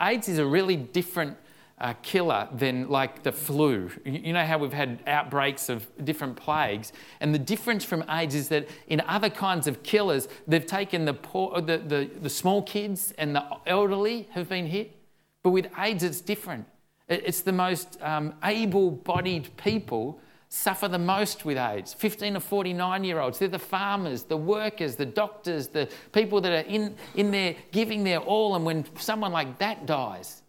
AIDS 0.00 0.28
is 0.28 0.38
a 0.38 0.46
really 0.46 0.76
different 0.76 1.36
uh, 1.82 1.94
killer 2.02 2.48
than 2.52 2.88
like 2.88 3.24
the 3.24 3.32
flu. 3.32 3.90
You 4.04 4.32
know 4.32 4.44
how 4.46 4.56
we've 4.56 4.72
had 4.72 5.00
outbreaks 5.06 5.68
of 5.68 5.86
different 6.04 6.36
plagues, 6.36 6.92
and 7.20 7.34
the 7.34 7.38
difference 7.38 7.84
from 7.84 8.04
AIDS 8.08 8.34
is 8.34 8.48
that 8.48 8.68
in 8.86 9.00
other 9.02 9.28
kinds 9.28 9.66
of 9.66 9.82
killers, 9.82 10.28
they've 10.46 10.64
taken 10.64 11.04
the 11.04 11.14
poor, 11.14 11.60
the, 11.60 11.78
the, 11.78 12.08
the 12.20 12.30
small 12.30 12.62
kids 12.62 13.12
and 13.18 13.34
the 13.34 13.44
elderly 13.66 14.28
have 14.30 14.48
been 14.48 14.66
hit, 14.66 14.96
but 15.42 15.50
with 15.50 15.66
AIDS 15.76 16.04
it's 16.04 16.20
different. 16.20 16.66
It's 17.08 17.40
the 17.40 17.52
most 17.52 18.00
um, 18.00 18.34
able-bodied 18.44 19.56
people 19.56 20.20
suffer 20.48 20.86
the 20.86 20.98
most 20.98 21.46
with 21.46 21.56
AIDS 21.56 21.94
15 21.94 22.34
to 22.34 22.40
49 22.40 23.04
year 23.04 23.18
olds. 23.18 23.38
They're 23.38 23.48
the 23.48 23.58
farmers, 23.58 24.22
the 24.22 24.36
workers, 24.36 24.96
the 24.96 25.06
doctors, 25.06 25.68
the 25.68 25.88
people 26.12 26.40
that 26.42 26.52
are 26.52 26.68
in, 26.68 26.94
in 27.16 27.30
there 27.30 27.56
giving 27.72 28.04
their 28.04 28.18
all. 28.18 28.54
And 28.54 28.64
when 28.64 28.84
someone 28.96 29.32
like 29.32 29.58
that 29.58 29.86
dies, 29.86 30.41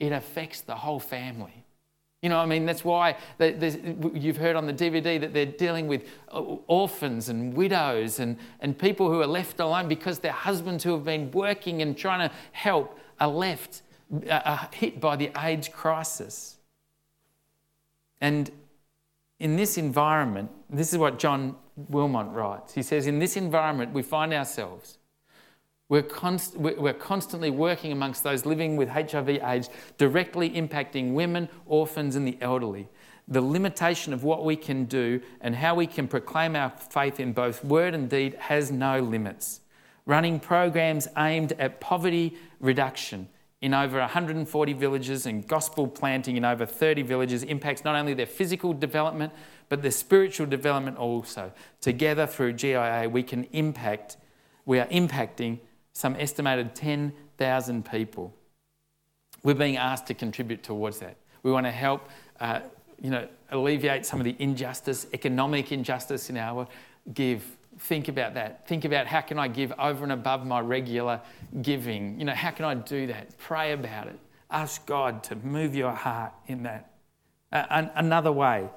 it 0.00 0.12
affects 0.12 0.60
the 0.60 0.74
whole 0.74 1.00
family. 1.00 1.64
You 2.22 2.30
know, 2.30 2.38
I 2.38 2.46
mean, 2.46 2.64
that's 2.64 2.84
why 2.84 3.18
you've 3.38 4.38
heard 4.38 4.56
on 4.56 4.66
the 4.66 4.72
DVD 4.72 5.20
that 5.20 5.34
they're 5.34 5.44
dealing 5.44 5.88
with 5.88 6.08
uh, 6.32 6.40
orphans 6.40 7.28
and 7.28 7.52
widows 7.52 8.18
and, 8.18 8.38
and 8.60 8.78
people 8.78 9.10
who 9.10 9.20
are 9.20 9.26
left 9.26 9.60
alone 9.60 9.88
because 9.88 10.20
their 10.20 10.32
husbands 10.32 10.82
who 10.84 10.92
have 10.92 11.04
been 11.04 11.30
working 11.32 11.82
and 11.82 11.98
trying 11.98 12.26
to 12.26 12.34
help 12.52 12.98
are 13.20 13.28
left, 13.28 13.82
uh, 14.30 14.40
are 14.42 14.68
hit 14.72 15.00
by 15.00 15.16
the 15.16 15.30
AIDS 15.36 15.68
crisis. 15.68 16.56
And 18.22 18.50
in 19.38 19.56
this 19.56 19.76
environment, 19.76 20.50
this 20.70 20.94
is 20.94 20.98
what 20.98 21.18
John 21.18 21.56
Wilmot 21.76 22.28
writes. 22.28 22.72
He 22.72 22.82
says, 22.82 23.06
In 23.06 23.18
this 23.18 23.36
environment, 23.36 23.92
we 23.92 24.00
find 24.02 24.32
ourselves. 24.32 24.96
We're, 25.88 26.02
const- 26.02 26.56
we're 26.56 26.94
constantly 26.94 27.50
working 27.50 27.92
amongst 27.92 28.22
those 28.22 28.46
living 28.46 28.76
with 28.76 28.88
HIV 28.88 29.28
AIDS, 29.28 29.68
directly 29.98 30.50
impacting 30.50 31.12
women, 31.12 31.48
orphans, 31.66 32.16
and 32.16 32.26
the 32.26 32.38
elderly. 32.40 32.88
The 33.28 33.40
limitation 33.40 34.12
of 34.12 34.24
what 34.24 34.44
we 34.44 34.56
can 34.56 34.84
do 34.84 35.20
and 35.40 35.54
how 35.54 35.74
we 35.74 35.86
can 35.86 36.08
proclaim 36.08 36.56
our 36.56 36.70
faith 36.70 37.20
in 37.20 37.32
both 37.32 37.64
word 37.64 37.94
and 37.94 38.08
deed 38.08 38.34
has 38.34 38.70
no 38.70 39.00
limits. 39.00 39.60
Running 40.06 40.40
programs 40.40 41.08
aimed 41.16 41.52
at 41.58 41.80
poverty 41.80 42.36
reduction, 42.60 43.28
in 43.64 43.72
over 43.72 43.98
140 43.98 44.74
villages 44.74 45.24
and 45.24 45.48
gospel 45.48 45.88
planting 45.88 46.36
in 46.36 46.44
over 46.44 46.66
30 46.66 47.00
villages 47.00 47.42
impacts 47.44 47.82
not 47.82 47.94
only 47.94 48.12
their 48.12 48.26
physical 48.26 48.74
development, 48.74 49.32
but 49.70 49.80
their 49.80 49.90
spiritual 49.90 50.46
development 50.46 50.98
also. 50.98 51.50
Together 51.80 52.26
through 52.26 52.52
GIA, 52.52 53.08
we 53.10 53.22
can 53.22 53.44
impact, 53.52 54.18
we 54.66 54.78
are 54.78 54.86
impacting 54.88 55.60
some 55.94 56.16
estimated 56.16 56.74
10,000 56.74 57.84
people. 57.90 58.34
We're 59.42 59.54
being 59.54 59.76
asked 59.76 60.06
to 60.08 60.14
contribute 60.14 60.62
towards 60.62 60.98
that. 61.00 61.16
We 61.42 61.52
want 61.52 61.66
to 61.66 61.72
help, 61.72 62.08
uh, 62.40 62.60
you 63.00 63.10
know, 63.10 63.28
alleviate 63.50 64.04
some 64.06 64.20
of 64.20 64.24
the 64.24 64.36
injustice, 64.38 65.06
economic 65.12 65.72
injustice 65.72 66.30
in 66.30 66.36
our 66.36 66.66
give 67.12 67.44
think 67.78 68.08
about 68.08 68.34
that. 68.34 68.66
Think 68.66 68.84
about 68.84 69.06
how 69.06 69.20
can 69.20 69.38
I 69.38 69.48
give 69.48 69.72
over 69.78 70.04
and 70.04 70.12
above 70.12 70.46
my 70.46 70.60
regular 70.60 71.20
giving? 71.62 72.18
You 72.18 72.26
know, 72.26 72.34
how 72.34 72.50
can 72.50 72.64
I 72.64 72.74
do 72.74 73.06
that? 73.08 73.36
Pray 73.38 73.72
about 73.72 74.06
it. 74.06 74.18
Ask 74.50 74.86
God 74.86 75.24
to 75.24 75.36
move 75.36 75.74
your 75.74 75.92
heart 75.92 76.32
in 76.46 76.62
that. 76.64 76.90
Uh, 77.52 77.86
another 77.94 78.32
way 78.32 78.68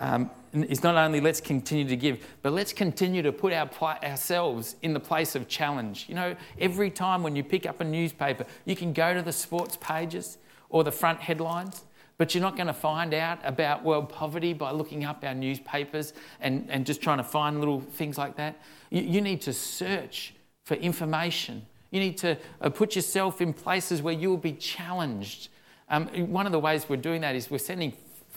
um, 0.00 0.30
is 0.54 0.82
not 0.82 0.96
only 0.96 1.20
let's 1.20 1.40
continue 1.40 1.86
to 1.88 1.96
give, 1.96 2.24
but 2.42 2.52
let's 2.52 2.72
continue 2.72 3.22
to 3.22 3.32
put 3.32 3.52
our, 3.52 3.68
ourselves 3.82 4.76
in 4.82 4.92
the 4.92 5.00
place 5.00 5.34
of 5.34 5.48
challenge. 5.48 6.06
You 6.08 6.14
know, 6.14 6.36
every 6.58 6.90
time 6.90 7.22
when 7.22 7.34
you 7.34 7.42
pick 7.42 7.66
up 7.66 7.80
a 7.80 7.84
newspaper, 7.84 8.46
you 8.64 8.76
can 8.76 8.92
go 8.92 9.14
to 9.14 9.22
the 9.22 9.32
sports 9.32 9.76
pages 9.80 10.38
or 10.68 10.84
the 10.84 10.92
front 10.92 11.20
headlines 11.20 11.82
but 12.16 12.34
you're 12.34 12.42
not 12.42 12.56
going 12.56 12.68
to 12.68 12.72
find 12.72 13.12
out 13.12 13.38
about 13.42 13.82
world 13.82 14.08
poverty 14.08 14.52
by 14.52 14.70
looking 14.70 15.04
up 15.04 15.24
our 15.24 15.34
newspapers 15.34 16.12
and, 16.40 16.66
and 16.70 16.86
just 16.86 17.02
trying 17.02 17.18
to 17.18 17.24
find 17.24 17.58
little 17.58 17.80
things 17.80 18.16
like 18.16 18.36
that. 18.36 18.60
You, 18.90 19.02
you 19.02 19.20
need 19.20 19.40
to 19.42 19.52
search 19.52 20.34
for 20.64 20.74
information. 20.74 21.66
You 21.90 22.00
need 22.00 22.16
to 22.18 22.38
uh, 22.60 22.70
put 22.70 22.94
yourself 22.94 23.40
in 23.40 23.52
places 23.52 24.00
where 24.00 24.14
you 24.14 24.30
will 24.30 24.36
be 24.36 24.52
challenged. 24.52 25.48
Um, 25.88 26.06
one 26.30 26.46
of 26.46 26.52
the 26.52 26.60
ways 26.60 26.88
we're 26.88 26.96
doing 26.96 27.20
that 27.22 27.34
is 27.34 27.50
we're 27.50 27.58
sending 27.58 27.92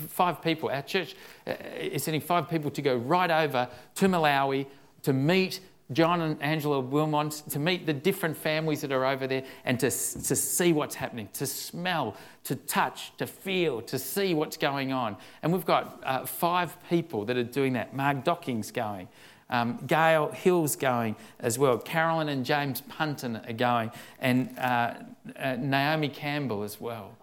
five 0.08 0.42
people, 0.42 0.70
our 0.70 0.82
church 0.82 1.16
uh, 1.46 1.54
is 1.80 2.04
sending 2.04 2.22
five 2.22 2.50
people 2.50 2.72
to 2.72 2.82
go 2.82 2.96
right 2.96 3.32
over 3.32 3.68
to 3.96 4.06
Malawi 4.08 4.68
to 5.04 5.14
meet 5.14 5.60
John 5.94 6.20
and 6.20 6.42
Angela 6.42 6.82
Wilmot 6.82 7.32
to 7.50 7.60
meet 7.60 7.86
the 7.86 7.94
different 7.94 8.36
families 8.36 8.82
that 8.82 8.92
are 8.92 9.06
over 9.06 9.26
there 9.26 9.44
and 9.64 9.80
to, 9.80 9.90
to 9.90 10.36
see 10.36 10.74
what's 10.74 10.96
happening, 10.96 11.30
to 11.34 11.46
smell, 11.46 12.18
to 12.44 12.56
touch, 12.56 13.16
to 13.18 13.26
feel, 13.26 13.82
to 13.84 13.98
see 13.98 14.34
what's 14.34 14.58
going 14.58 14.92
on. 14.92 15.16
And 15.42 15.54
we've 15.54 15.66
got 15.66 16.02
uh, 16.04 16.26
five 16.26 16.78
people 16.90 17.24
that 17.26 17.38
are 17.38 17.44
doing 17.44 17.74
that. 17.74 17.96
Mark 17.96 18.26
Docking's 18.26 18.72
going. 18.72 19.08
Um, 19.50 19.78
Gail 19.88 20.30
Hill's 20.32 20.76
going 20.76 21.16
as 21.40 21.58
well. 21.58 21.78
Carolyn 21.78 22.28
and 22.28 22.46
James 22.46 22.82
Punton 22.82 23.38
are 23.38 23.54
going. 23.54 23.92
And 24.20 24.58
uh, 24.60 24.96
uh, 25.40 25.56
Naomi 25.58 26.10
Campbell 26.10 26.64
as 26.64 26.82
well. 26.82 27.16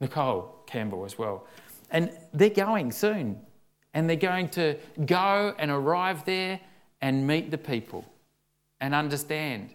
Nicole 0.00 0.54
Campbell 0.66 1.04
as 1.04 1.18
well. 1.18 1.46
And 1.90 2.10
they're 2.32 2.50
going 2.50 2.92
soon. 2.92 3.40
And 3.94 4.08
they're 4.08 4.16
going 4.16 4.50
to 4.50 4.76
go 5.06 5.54
and 5.58 5.70
arrive 5.70 6.24
there 6.24 6.60
and 7.00 7.26
meet 7.26 7.50
the 7.50 7.58
people 7.58 8.04
and 8.80 8.94
understand. 8.94 9.70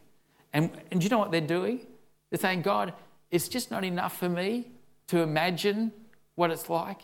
And, 0.53 0.69
and 0.91 0.99
do 0.99 1.05
you 1.05 1.09
know 1.09 1.17
what 1.17 1.31
they're 1.31 1.41
doing? 1.41 1.81
They're 2.29 2.39
saying, 2.39 2.61
God, 2.61 2.93
it's 3.31 3.47
just 3.47 3.71
not 3.71 3.83
enough 3.83 4.17
for 4.17 4.29
me 4.29 4.67
to 5.07 5.19
imagine 5.19 5.91
what 6.35 6.51
it's 6.51 6.69
like. 6.69 6.99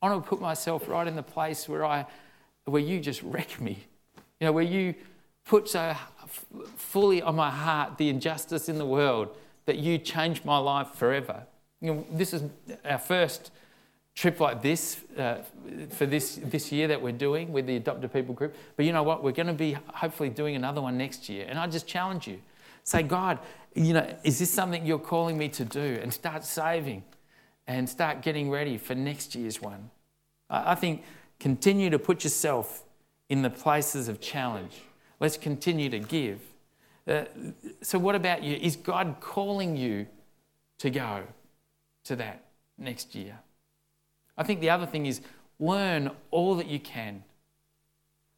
I 0.00 0.08
want 0.08 0.24
to 0.24 0.28
put 0.28 0.40
myself 0.40 0.88
right 0.88 1.06
in 1.06 1.16
the 1.16 1.22
place 1.22 1.68
where, 1.68 1.84
I, 1.84 2.06
where 2.64 2.82
you 2.82 3.00
just 3.00 3.22
wreck 3.22 3.60
me. 3.60 3.78
You 4.40 4.46
know, 4.46 4.52
where 4.52 4.64
you 4.64 4.94
put 5.44 5.68
so 5.68 5.94
fully 6.76 7.22
on 7.22 7.34
my 7.34 7.50
heart 7.50 7.98
the 7.98 8.08
injustice 8.08 8.68
in 8.68 8.78
the 8.78 8.86
world 8.86 9.36
that 9.66 9.78
you 9.78 9.98
changed 9.98 10.44
my 10.44 10.58
life 10.58 10.88
forever. 10.94 11.44
You 11.80 11.94
know, 11.94 12.06
this 12.12 12.32
is 12.32 12.42
our 12.84 12.98
first 12.98 13.50
trip 14.18 14.40
like 14.40 14.60
this 14.62 15.00
uh, 15.16 15.36
for 15.90 16.04
this, 16.04 16.40
this 16.42 16.72
year 16.72 16.88
that 16.88 17.00
we're 17.00 17.12
doing 17.12 17.52
with 17.52 17.66
the 17.66 17.76
adopted 17.76 18.12
people 18.12 18.34
group. 18.34 18.52
But 18.74 18.84
you 18.84 18.92
know 18.92 19.04
what? 19.04 19.22
We're 19.22 19.30
going 19.30 19.46
to 19.46 19.52
be 19.52 19.76
hopefully 19.94 20.28
doing 20.28 20.56
another 20.56 20.82
one 20.82 20.98
next 20.98 21.28
year. 21.28 21.46
And 21.48 21.56
I 21.56 21.68
just 21.68 21.86
challenge 21.86 22.26
you 22.26 22.40
say, 22.82 23.04
God, 23.04 23.38
you 23.74 23.94
know, 23.94 24.16
is 24.24 24.40
this 24.40 24.50
something 24.50 24.84
you're 24.84 24.98
calling 24.98 25.38
me 25.38 25.48
to 25.50 25.64
do? 25.64 26.00
And 26.02 26.12
start 26.12 26.42
saving 26.42 27.04
and 27.68 27.88
start 27.88 28.22
getting 28.22 28.50
ready 28.50 28.76
for 28.76 28.96
next 28.96 29.36
year's 29.36 29.62
one. 29.62 29.90
I 30.50 30.74
think 30.74 31.04
continue 31.38 31.88
to 31.90 31.98
put 31.98 32.24
yourself 32.24 32.82
in 33.28 33.42
the 33.42 33.50
places 33.50 34.08
of 34.08 34.20
challenge. 34.20 34.80
Let's 35.20 35.36
continue 35.36 35.90
to 35.90 36.00
give. 36.00 36.40
Uh, 37.06 37.24
so, 37.82 37.98
what 37.98 38.14
about 38.14 38.42
you? 38.42 38.56
Is 38.56 38.74
God 38.76 39.16
calling 39.20 39.76
you 39.76 40.06
to 40.78 40.90
go 40.90 41.22
to 42.04 42.16
that 42.16 42.44
next 42.78 43.14
year? 43.14 43.38
I 44.38 44.44
think 44.44 44.60
the 44.60 44.70
other 44.70 44.86
thing 44.86 45.04
is 45.04 45.20
learn 45.58 46.10
all 46.30 46.54
that 46.54 46.68
you 46.68 46.78
can. 46.78 47.24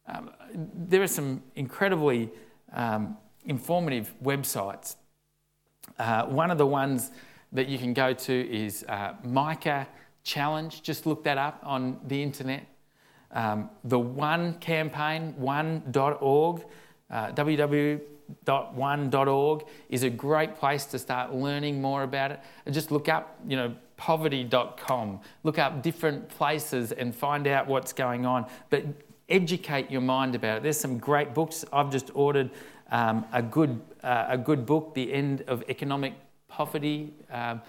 Um, 0.07 0.31
there 0.53 1.01
are 1.01 1.07
some 1.07 1.43
incredibly 1.55 2.31
um, 2.73 3.15
informative 3.45 4.13
websites. 4.21 4.95
Uh, 5.97 6.25
one 6.25 6.51
of 6.51 6.57
the 6.57 6.65
ones 6.65 7.11
that 7.51 7.67
you 7.67 7.77
can 7.77 7.93
go 7.93 8.13
to 8.13 8.33
is 8.33 8.83
uh, 8.89 9.13
Micah 9.23 9.87
Challenge. 10.23 10.81
Just 10.81 11.05
look 11.05 11.23
that 11.23 11.37
up 11.37 11.59
on 11.63 11.99
the 12.07 12.21
internet. 12.21 12.65
Um, 13.31 13.69
the 13.83 13.99
One 13.99 14.55
campaign, 14.55 15.35
one.org, 15.37 16.65
uh, 17.09 17.31
www.one.org 17.31 18.03
is 19.89 20.03
a 20.03 20.09
great 20.09 20.55
place 20.57 20.85
to 20.85 20.99
start 20.99 21.33
learning 21.33 21.81
more 21.81 22.03
about 22.03 22.31
it. 22.31 22.39
Just 22.71 22.91
look 22.91 23.09
up, 23.09 23.39
you 23.47 23.55
know, 23.55 23.73
poverty.com. 24.01 25.19
Look 25.43 25.59
up 25.59 25.83
different 25.83 26.27
places 26.27 26.91
and 26.91 27.13
find 27.13 27.45
out 27.45 27.67
what's 27.67 27.93
going 27.93 28.25
on. 28.25 28.47
But 28.71 28.83
educate 29.29 29.91
your 29.91 30.01
mind 30.01 30.33
about 30.33 30.57
it. 30.57 30.63
There's 30.63 30.79
some 30.79 30.97
great 30.97 31.35
books. 31.35 31.63
I've 31.71 31.91
just 31.91 32.09
ordered 32.15 32.49
um, 32.89 33.25
a, 33.31 33.43
good, 33.43 33.79
uh, 34.03 34.25
a 34.29 34.39
good 34.39 34.65
book, 34.65 34.95
The 34.95 35.13
End 35.13 35.43
of 35.47 35.63
Economic 35.69 36.15
Poverty. 36.47 37.13
Um, 37.29 37.61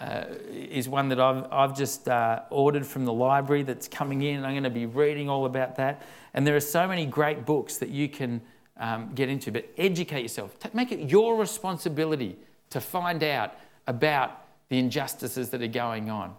uh, 0.00 0.24
is 0.50 0.88
one 0.88 1.08
that 1.08 1.20
I've, 1.20 1.50
I've 1.50 1.74
just 1.74 2.06
uh, 2.08 2.42
ordered 2.50 2.84
from 2.84 3.04
the 3.04 3.12
library 3.12 3.62
that's 3.62 3.86
coming 3.88 4.22
in. 4.22 4.44
I'm 4.44 4.52
going 4.52 4.64
to 4.64 4.70
be 4.70 4.86
reading 4.86 5.30
all 5.30 5.46
about 5.46 5.76
that. 5.76 6.02
And 6.34 6.44
there 6.44 6.54
are 6.56 6.60
so 6.60 6.86
many 6.86 7.06
great 7.06 7.46
books 7.46 7.78
that 7.78 7.88
you 7.88 8.08
can 8.08 8.42
um, 8.76 9.12
get 9.14 9.30
into, 9.30 9.52
but 9.52 9.64
educate 9.78 10.20
yourself. 10.20 10.54
Make 10.74 10.92
it 10.92 11.08
your 11.08 11.36
responsibility 11.36 12.36
to 12.70 12.80
find 12.80 13.22
out 13.22 13.54
about 13.86 14.45
the 14.68 14.78
injustices 14.78 15.50
that 15.50 15.62
are 15.62 15.68
going 15.68 16.10
on. 16.10 16.34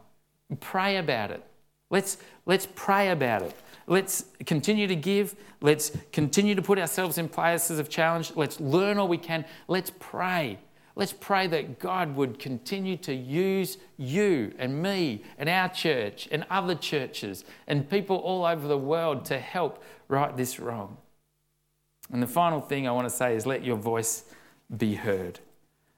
Pray 0.59 0.97
about 0.97 1.31
it. 1.31 1.43
Let's, 1.89 2.17
let's 2.45 2.67
pray 2.75 3.09
about 3.09 3.41
it. 3.41 3.55
Let's 3.87 4.25
continue 4.45 4.87
to 4.87 4.95
give. 4.95 5.35
Let's 5.61 5.91
continue 6.11 6.55
to 6.55 6.61
put 6.61 6.77
ourselves 6.77 7.17
in 7.17 7.29
places 7.29 7.79
of 7.79 7.89
challenge. 7.89 8.33
Let's 8.35 8.59
learn 8.59 8.97
all 8.97 9.07
we 9.07 9.17
can. 9.17 9.45
Let's 9.67 9.91
pray. 9.99 10.59
Let's 10.95 11.13
pray 11.13 11.47
that 11.47 11.79
God 11.79 12.15
would 12.15 12.39
continue 12.39 12.97
to 12.97 13.13
use 13.13 13.77
you 13.97 14.53
and 14.57 14.81
me 14.81 15.23
and 15.37 15.47
our 15.47 15.69
church 15.69 16.27
and 16.31 16.43
other 16.49 16.75
churches 16.75 17.45
and 17.67 17.87
people 17.89 18.17
all 18.17 18.45
over 18.45 18.67
the 18.67 18.77
world 18.77 19.23
to 19.25 19.39
help 19.39 19.83
right 20.07 20.35
this 20.35 20.59
wrong. 20.59 20.97
And 22.11 22.21
the 22.21 22.27
final 22.27 22.59
thing 22.59 22.87
I 22.87 22.91
want 22.91 23.07
to 23.07 23.15
say 23.15 23.35
is 23.35 23.45
let 23.45 23.63
your 23.63 23.75
voice 23.75 24.25
be 24.75 24.95
heard. 24.95 25.39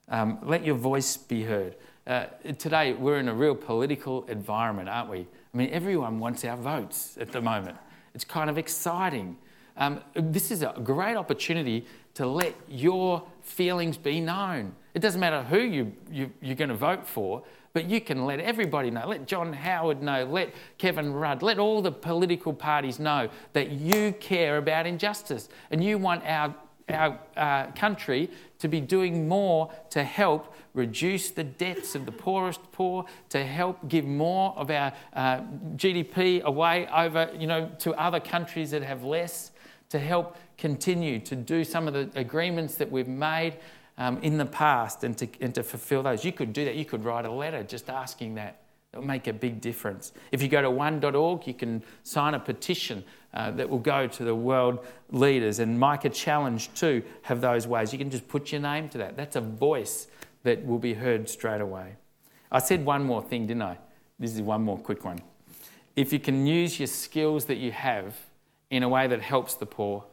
Um, 0.09 0.39
let 0.43 0.65
your 0.65 0.75
voice 0.75 1.15
be 1.17 1.43
heard. 1.43 1.75
Uh, 2.09 2.25
today, 2.57 2.93
we're 2.93 3.19
in 3.19 3.27
a 3.27 3.33
real 3.33 3.53
political 3.53 4.23
environment, 4.23 4.89
aren't 4.89 5.11
we? 5.11 5.19
I 5.53 5.57
mean, 5.57 5.69
everyone 5.69 6.17
wants 6.17 6.43
our 6.43 6.57
votes 6.57 7.15
at 7.21 7.31
the 7.31 7.39
moment. 7.39 7.77
It's 8.15 8.25
kind 8.25 8.49
of 8.49 8.57
exciting. 8.57 9.37
Um, 9.77 10.01
this 10.15 10.49
is 10.49 10.63
a 10.63 10.73
great 10.83 11.15
opportunity 11.15 11.85
to 12.15 12.25
let 12.25 12.55
your 12.67 13.21
feelings 13.43 13.95
be 13.95 14.19
known. 14.19 14.73
It 14.95 15.03
doesn't 15.03 15.21
matter 15.21 15.43
who 15.43 15.59
you, 15.59 15.93
you, 16.11 16.31
you're 16.41 16.55
going 16.55 16.71
to 16.71 16.75
vote 16.75 17.05
for, 17.05 17.43
but 17.73 17.87
you 17.87 18.01
can 18.01 18.25
let 18.25 18.39
everybody 18.39 18.89
know. 18.89 19.07
Let 19.07 19.27
John 19.27 19.53
Howard 19.53 20.01
know. 20.01 20.25
Let 20.25 20.55
Kevin 20.79 21.13
Rudd. 21.13 21.43
Let 21.43 21.59
all 21.59 21.79
the 21.79 21.91
political 21.91 22.53
parties 22.53 22.97
know 22.97 23.29
that 23.53 23.69
you 23.69 24.13
care 24.13 24.57
about 24.57 24.87
injustice 24.87 25.47
and 25.69 25.83
you 25.83 25.99
want 25.99 26.25
our, 26.25 26.55
our 26.91 27.19
uh, 27.35 27.71
country 27.71 28.29
to 28.59 28.67
be 28.67 28.81
doing 28.81 29.27
more 29.27 29.71
to 29.89 30.03
help 30.03 30.53
reduce 30.73 31.31
the 31.31 31.43
debts 31.43 31.95
of 31.95 32.05
the 32.05 32.11
poorest 32.11 32.59
poor, 32.71 33.05
to 33.29 33.43
help 33.43 33.87
give 33.87 34.05
more 34.05 34.53
of 34.57 34.69
our 34.69 34.93
uh, 35.13 35.41
GDP 35.75 36.41
away 36.43 36.87
over, 36.87 37.29
you 37.37 37.47
know, 37.47 37.71
to 37.79 37.93
other 37.93 38.19
countries 38.19 38.71
that 38.71 38.83
have 38.83 39.03
less, 39.03 39.51
to 39.89 39.99
help 39.99 40.37
continue 40.57 41.19
to 41.19 41.35
do 41.35 41.63
some 41.63 41.87
of 41.87 41.93
the 41.93 42.09
agreements 42.15 42.75
that 42.75 42.91
we've 42.91 43.07
made 43.07 43.57
um, 43.97 44.17
in 44.19 44.37
the 44.37 44.45
past 44.45 45.03
and 45.03 45.17
to, 45.17 45.27
and 45.41 45.53
to 45.55 45.63
fulfill 45.63 46.03
those. 46.03 46.23
You 46.23 46.31
could 46.31 46.53
do 46.53 46.65
that. 46.65 46.75
You 46.75 46.85
could 46.85 47.03
write 47.03 47.25
a 47.25 47.31
letter 47.31 47.63
just 47.63 47.89
asking 47.89 48.35
that. 48.35 48.61
It'll 48.93 49.05
make 49.05 49.27
a 49.27 49.33
big 49.33 49.61
difference. 49.61 50.13
If 50.31 50.41
you 50.41 50.47
go 50.47 50.61
to 50.63 50.71
one.org, 50.71 51.45
you 51.45 51.53
can 51.53 51.83
sign 52.03 52.33
a 52.33 52.39
petition 52.39 53.03
uh, 53.33 53.51
that 53.51 53.69
will 53.69 53.79
go 53.79 54.07
to 54.07 54.23
the 54.23 54.35
world 54.35 54.85
leaders. 55.11 55.59
And 55.59 55.79
Micah 55.79 56.09
Challenge, 56.09 56.73
too, 56.73 57.03
have 57.23 57.41
those 57.41 57.67
ways. 57.67 57.93
You 57.93 57.99
can 57.99 58.09
just 58.09 58.27
put 58.27 58.51
your 58.51 58.61
name 58.61 58.89
to 58.89 58.97
that. 58.99 59.17
That's 59.17 59.35
a 59.35 59.41
voice 59.41 60.07
that 60.43 60.65
will 60.65 60.79
be 60.79 60.93
heard 60.93 61.29
straight 61.29 61.61
away. 61.61 61.95
I 62.51 62.59
said 62.59 62.85
one 62.85 63.03
more 63.03 63.21
thing, 63.21 63.45
didn't 63.45 63.61
I? 63.61 63.77
This 64.17 64.33
is 64.33 64.41
one 64.41 64.63
more 64.63 64.77
quick 64.77 65.05
one. 65.05 65.21
If 65.95 66.11
you 66.11 66.19
can 66.19 66.47
use 66.47 66.79
your 66.79 66.87
skills 66.87 67.45
that 67.45 67.57
you 67.57 67.71
have 67.71 68.15
in 68.69 68.83
a 68.83 68.89
way 68.89 69.07
that 69.07 69.21
helps 69.21 69.55
the 69.55 69.65
poor, 69.65 70.05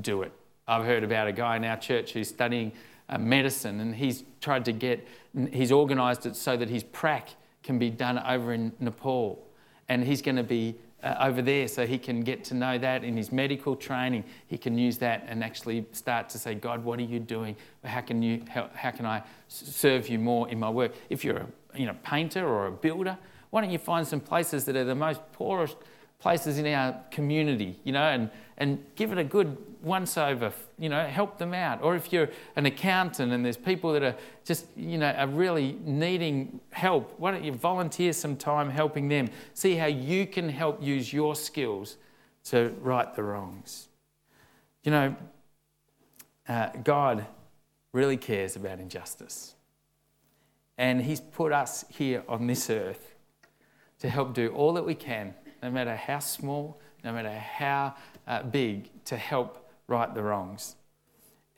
do 0.00 0.22
it. 0.22 0.32
I've 0.66 0.84
heard 0.84 1.04
about 1.04 1.28
a 1.28 1.32
guy 1.32 1.56
in 1.56 1.64
our 1.64 1.76
church 1.76 2.12
who's 2.12 2.28
studying 2.28 2.72
uh, 3.08 3.18
medicine 3.18 3.80
and 3.80 3.94
he's 3.94 4.24
tried 4.40 4.64
to 4.64 4.72
get, 4.72 5.06
he's 5.52 5.70
organised 5.70 6.26
it 6.26 6.36
so 6.36 6.56
that 6.56 6.68
his 6.68 6.82
prac 6.82 7.28
can 7.62 7.78
be 7.78 7.90
done 7.90 8.18
over 8.18 8.52
in 8.52 8.72
Nepal. 8.80 9.46
And 9.88 10.02
he's 10.04 10.22
going 10.22 10.36
to 10.36 10.42
be 10.42 10.74
uh, 11.02 11.14
over 11.20 11.42
there 11.42 11.68
so 11.68 11.86
he 11.86 11.98
can 11.98 12.22
get 12.22 12.44
to 12.44 12.54
know 12.54 12.78
that 12.78 13.04
in 13.04 13.16
his 13.16 13.30
medical 13.30 13.76
training. 13.76 14.24
He 14.46 14.58
can 14.58 14.78
use 14.78 14.98
that 14.98 15.24
and 15.28 15.44
actually 15.44 15.86
start 15.92 16.28
to 16.30 16.38
say, 16.38 16.54
God, 16.54 16.82
what 16.84 16.98
are 16.98 17.02
you 17.02 17.20
doing? 17.20 17.56
How 17.84 18.00
can, 18.00 18.22
you, 18.22 18.42
how, 18.48 18.70
how 18.74 18.90
can 18.90 19.06
I 19.06 19.22
serve 19.48 20.08
you 20.08 20.18
more 20.18 20.48
in 20.48 20.58
my 20.58 20.70
work? 20.70 20.92
If 21.10 21.24
you're 21.24 21.38
a 21.38 21.46
you 21.74 21.86
know, 21.86 21.96
painter 22.02 22.46
or 22.46 22.66
a 22.66 22.72
builder, 22.72 23.18
why 23.50 23.60
don't 23.60 23.70
you 23.70 23.78
find 23.78 24.06
some 24.06 24.20
places 24.20 24.64
that 24.64 24.76
are 24.76 24.84
the 24.84 24.94
most 24.94 25.20
poorest 25.32 25.76
places 26.18 26.58
in 26.58 26.66
our 26.66 26.96
community, 27.10 27.78
you 27.84 27.92
know, 27.92 28.02
and, 28.02 28.30
and 28.58 28.84
give 28.94 29.12
it 29.12 29.18
a 29.18 29.24
good 29.24 29.56
once 29.82 30.16
over, 30.16 30.52
you 30.78 30.88
know, 30.88 31.06
help 31.06 31.38
them 31.38 31.54
out. 31.54 31.82
Or 31.82 31.94
if 31.94 32.12
you're 32.12 32.28
an 32.56 32.66
accountant 32.66 33.32
and 33.32 33.44
there's 33.44 33.56
people 33.56 33.92
that 33.92 34.02
are 34.02 34.16
just, 34.44 34.66
you 34.76 34.98
know, 34.98 35.10
are 35.10 35.28
really 35.28 35.78
needing 35.84 36.60
help, 36.70 37.14
why 37.18 37.30
don't 37.30 37.44
you 37.44 37.52
volunteer 37.52 38.12
some 38.12 38.36
time 38.36 38.70
helping 38.70 39.08
them? 39.08 39.28
See 39.54 39.74
how 39.74 39.86
you 39.86 40.26
can 40.26 40.48
help 40.48 40.82
use 40.82 41.12
your 41.12 41.36
skills 41.36 41.96
to 42.44 42.74
right 42.80 43.14
the 43.14 43.22
wrongs. 43.22 43.88
You 44.82 44.90
know, 44.92 45.16
uh, 46.48 46.68
God 46.82 47.26
really 47.92 48.16
cares 48.16 48.56
about 48.56 48.78
injustice. 48.78 49.54
And 50.78 51.02
He's 51.02 51.20
put 51.20 51.52
us 51.52 51.84
here 51.88 52.22
on 52.28 52.46
this 52.46 52.70
earth 52.70 53.14
to 53.98 54.08
help 54.08 54.34
do 54.34 54.48
all 54.48 54.72
that 54.74 54.84
we 54.84 54.94
can 54.94 55.34
no 55.66 55.72
matter 55.72 55.96
how 55.96 56.20
small, 56.20 56.78
no 57.02 57.12
matter 57.12 57.32
how 57.32 57.92
uh, 58.28 58.40
big, 58.44 58.88
to 59.04 59.16
help 59.16 59.68
right 59.88 60.14
the 60.14 60.22
wrongs. 60.22 60.76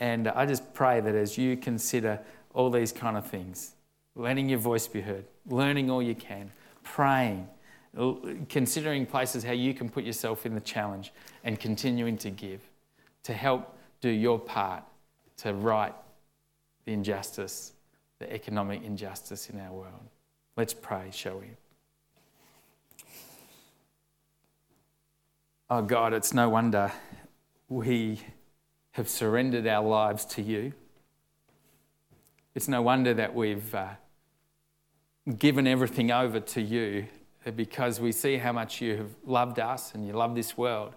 And 0.00 0.28
I 0.28 0.46
just 0.46 0.72
pray 0.72 1.00
that 1.00 1.14
as 1.14 1.36
you 1.36 1.58
consider 1.58 2.18
all 2.54 2.70
these 2.70 2.90
kind 2.90 3.18
of 3.18 3.26
things, 3.26 3.72
letting 4.16 4.48
your 4.48 4.60
voice 4.60 4.86
be 4.88 5.02
heard, 5.02 5.26
learning 5.46 5.90
all 5.90 6.02
you 6.02 6.14
can, 6.14 6.50
praying, 6.82 7.46
considering 8.48 9.04
places 9.04 9.44
how 9.44 9.52
you 9.52 9.74
can 9.74 9.90
put 9.90 10.04
yourself 10.04 10.46
in 10.46 10.54
the 10.54 10.60
challenge, 10.62 11.12
and 11.44 11.60
continuing 11.60 12.16
to 12.16 12.30
give 12.30 12.62
to 13.24 13.34
help 13.34 13.76
do 14.00 14.08
your 14.08 14.38
part 14.38 14.84
to 15.36 15.52
right 15.52 15.94
the 16.86 16.94
injustice, 16.94 17.74
the 18.20 18.32
economic 18.32 18.82
injustice 18.84 19.50
in 19.50 19.60
our 19.60 19.72
world. 19.72 20.08
Let's 20.56 20.72
pray, 20.72 21.10
shall 21.12 21.40
we? 21.40 21.48
Oh 25.70 25.82
God, 25.82 26.14
it's 26.14 26.32
no 26.32 26.48
wonder 26.48 26.90
we 27.68 28.22
have 28.92 29.06
surrendered 29.06 29.66
our 29.66 29.86
lives 29.86 30.24
to 30.24 30.40
you. 30.40 30.72
It's 32.54 32.68
no 32.68 32.80
wonder 32.80 33.12
that 33.12 33.34
we've 33.34 33.74
uh, 33.74 33.90
given 35.38 35.66
everything 35.66 36.10
over 36.10 36.40
to 36.40 36.62
you 36.62 37.06
because 37.54 38.00
we 38.00 38.12
see 38.12 38.38
how 38.38 38.50
much 38.50 38.80
you 38.80 38.96
have 38.96 39.10
loved 39.26 39.58
us 39.58 39.94
and 39.94 40.06
you 40.06 40.14
love 40.14 40.34
this 40.34 40.56
world. 40.56 40.94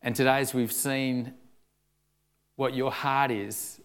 And 0.00 0.14
today, 0.14 0.38
as 0.38 0.54
we've 0.54 0.70
seen 0.70 1.34
what 2.54 2.74
your 2.74 2.92
heart 2.92 3.32
is 3.32 3.80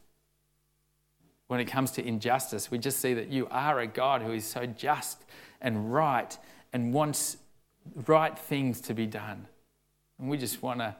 when 1.47 1.59
it 1.59 1.65
comes 1.65 1.89
to 1.91 2.07
injustice, 2.07 2.69
we 2.69 2.77
just 2.77 2.99
see 2.99 3.15
that 3.15 3.29
you 3.29 3.47
are 3.49 3.79
a 3.79 3.87
God 3.87 4.21
who 4.21 4.33
is 4.33 4.45
so 4.45 4.67
just 4.67 5.25
and 5.59 5.91
right 5.91 6.37
and 6.71 6.93
wants 6.93 7.37
right 8.05 8.37
things 8.37 8.79
to 8.81 8.93
be 8.93 9.07
done. 9.07 9.47
And 10.20 10.30
we 10.30 10.38
just 10.38 10.61
want 10.61 10.80
to 10.80 10.95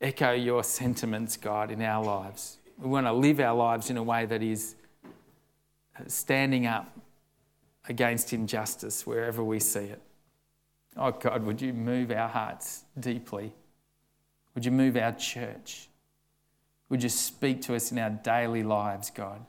echo 0.00 0.32
your 0.32 0.64
sentiments, 0.64 1.36
God, 1.36 1.70
in 1.70 1.82
our 1.82 2.04
lives. 2.04 2.58
We 2.78 2.88
want 2.88 3.06
to 3.06 3.12
live 3.12 3.40
our 3.40 3.54
lives 3.54 3.90
in 3.90 3.96
a 3.96 4.02
way 4.02 4.26
that 4.26 4.42
is 4.42 4.74
uh, 5.98 6.04
standing 6.06 6.66
up 6.66 6.96
against 7.88 8.32
injustice 8.32 9.06
wherever 9.06 9.42
we 9.42 9.60
see 9.60 9.84
it. 9.84 10.00
Oh, 10.96 11.10
God, 11.10 11.44
would 11.44 11.60
you 11.60 11.72
move 11.72 12.10
our 12.10 12.28
hearts 12.28 12.84
deeply? 12.98 13.52
Would 14.54 14.64
you 14.64 14.70
move 14.70 14.96
our 14.96 15.12
church? 15.12 15.88
Would 16.88 17.02
you 17.02 17.08
speak 17.08 17.62
to 17.62 17.74
us 17.74 17.90
in 17.90 17.98
our 17.98 18.10
daily 18.10 18.62
lives, 18.62 19.10
God, 19.10 19.44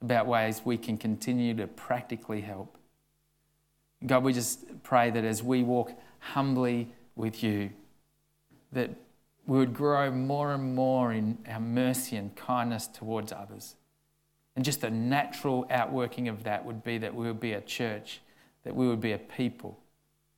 about 0.00 0.26
ways 0.26 0.62
we 0.64 0.78
can 0.78 0.96
continue 0.96 1.54
to 1.54 1.66
practically 1.66 2.40
help? 2.40 2.78
God, 4.06 4.24
we 4.24 4.32
just 4.32 4.82
pray 4.82 5.10
that 5.10 5.24
as 5.24 5.42
we 5.42 5.62
walk 5.62 5.92
humbly 6.18 6.88
with 7.16 7.42
you, 7.42 7.70
that 8.74 8.90
we 9.46 9.58
would 9.58 9.74
grow 9.74 10.10
more 10.10 10.52
and 10.52 10.74
more 10.74 11.12
in 11.12 11.38
our 11.48 11.60
mercy 11.60 12.16
and 12.16 12.34
kindness 12.34 12.86
towards 12.86 13.32
others. 13.32 13.76
And 14.56 14.64
just 14.64 14.80
the 14.80 14.90
natural 14.90 15.66
outworking 15.70 16.28
of 16.28 16.44
that 16.44 16.64
would 16.64 16.84
be 16.84 16.98
that 16.98 17.14
we 17.14 17.26
would 17.26 17.40
be 17.40 17.52
a 17.52 17.60
church, 17.60 18.20
that 18.64 18.74
we 18.74 18.86
would 18.86 19.00
be 19.00 19.12
a 19.12 19.18
people 19.18 19.78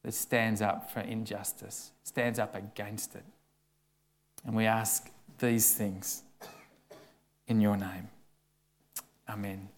that 0.03 0.15
stands 0.15 0.63
up 0.63 0.91
for 0.91 1.01
injustice, 1.01 1.91
stands 2.03 2.39
up 2.39 2.55
against 2.55 3.15
it. 3.15 3.25
And 4.45 4.55
we 4.55 4.65
ask 4.65 5.11
these 5.39 5.75
things 5.75 6.23
in 7.47 7.61
your 7.61 7.77
name. 7.77 8.09
Amen. 9.29 9.69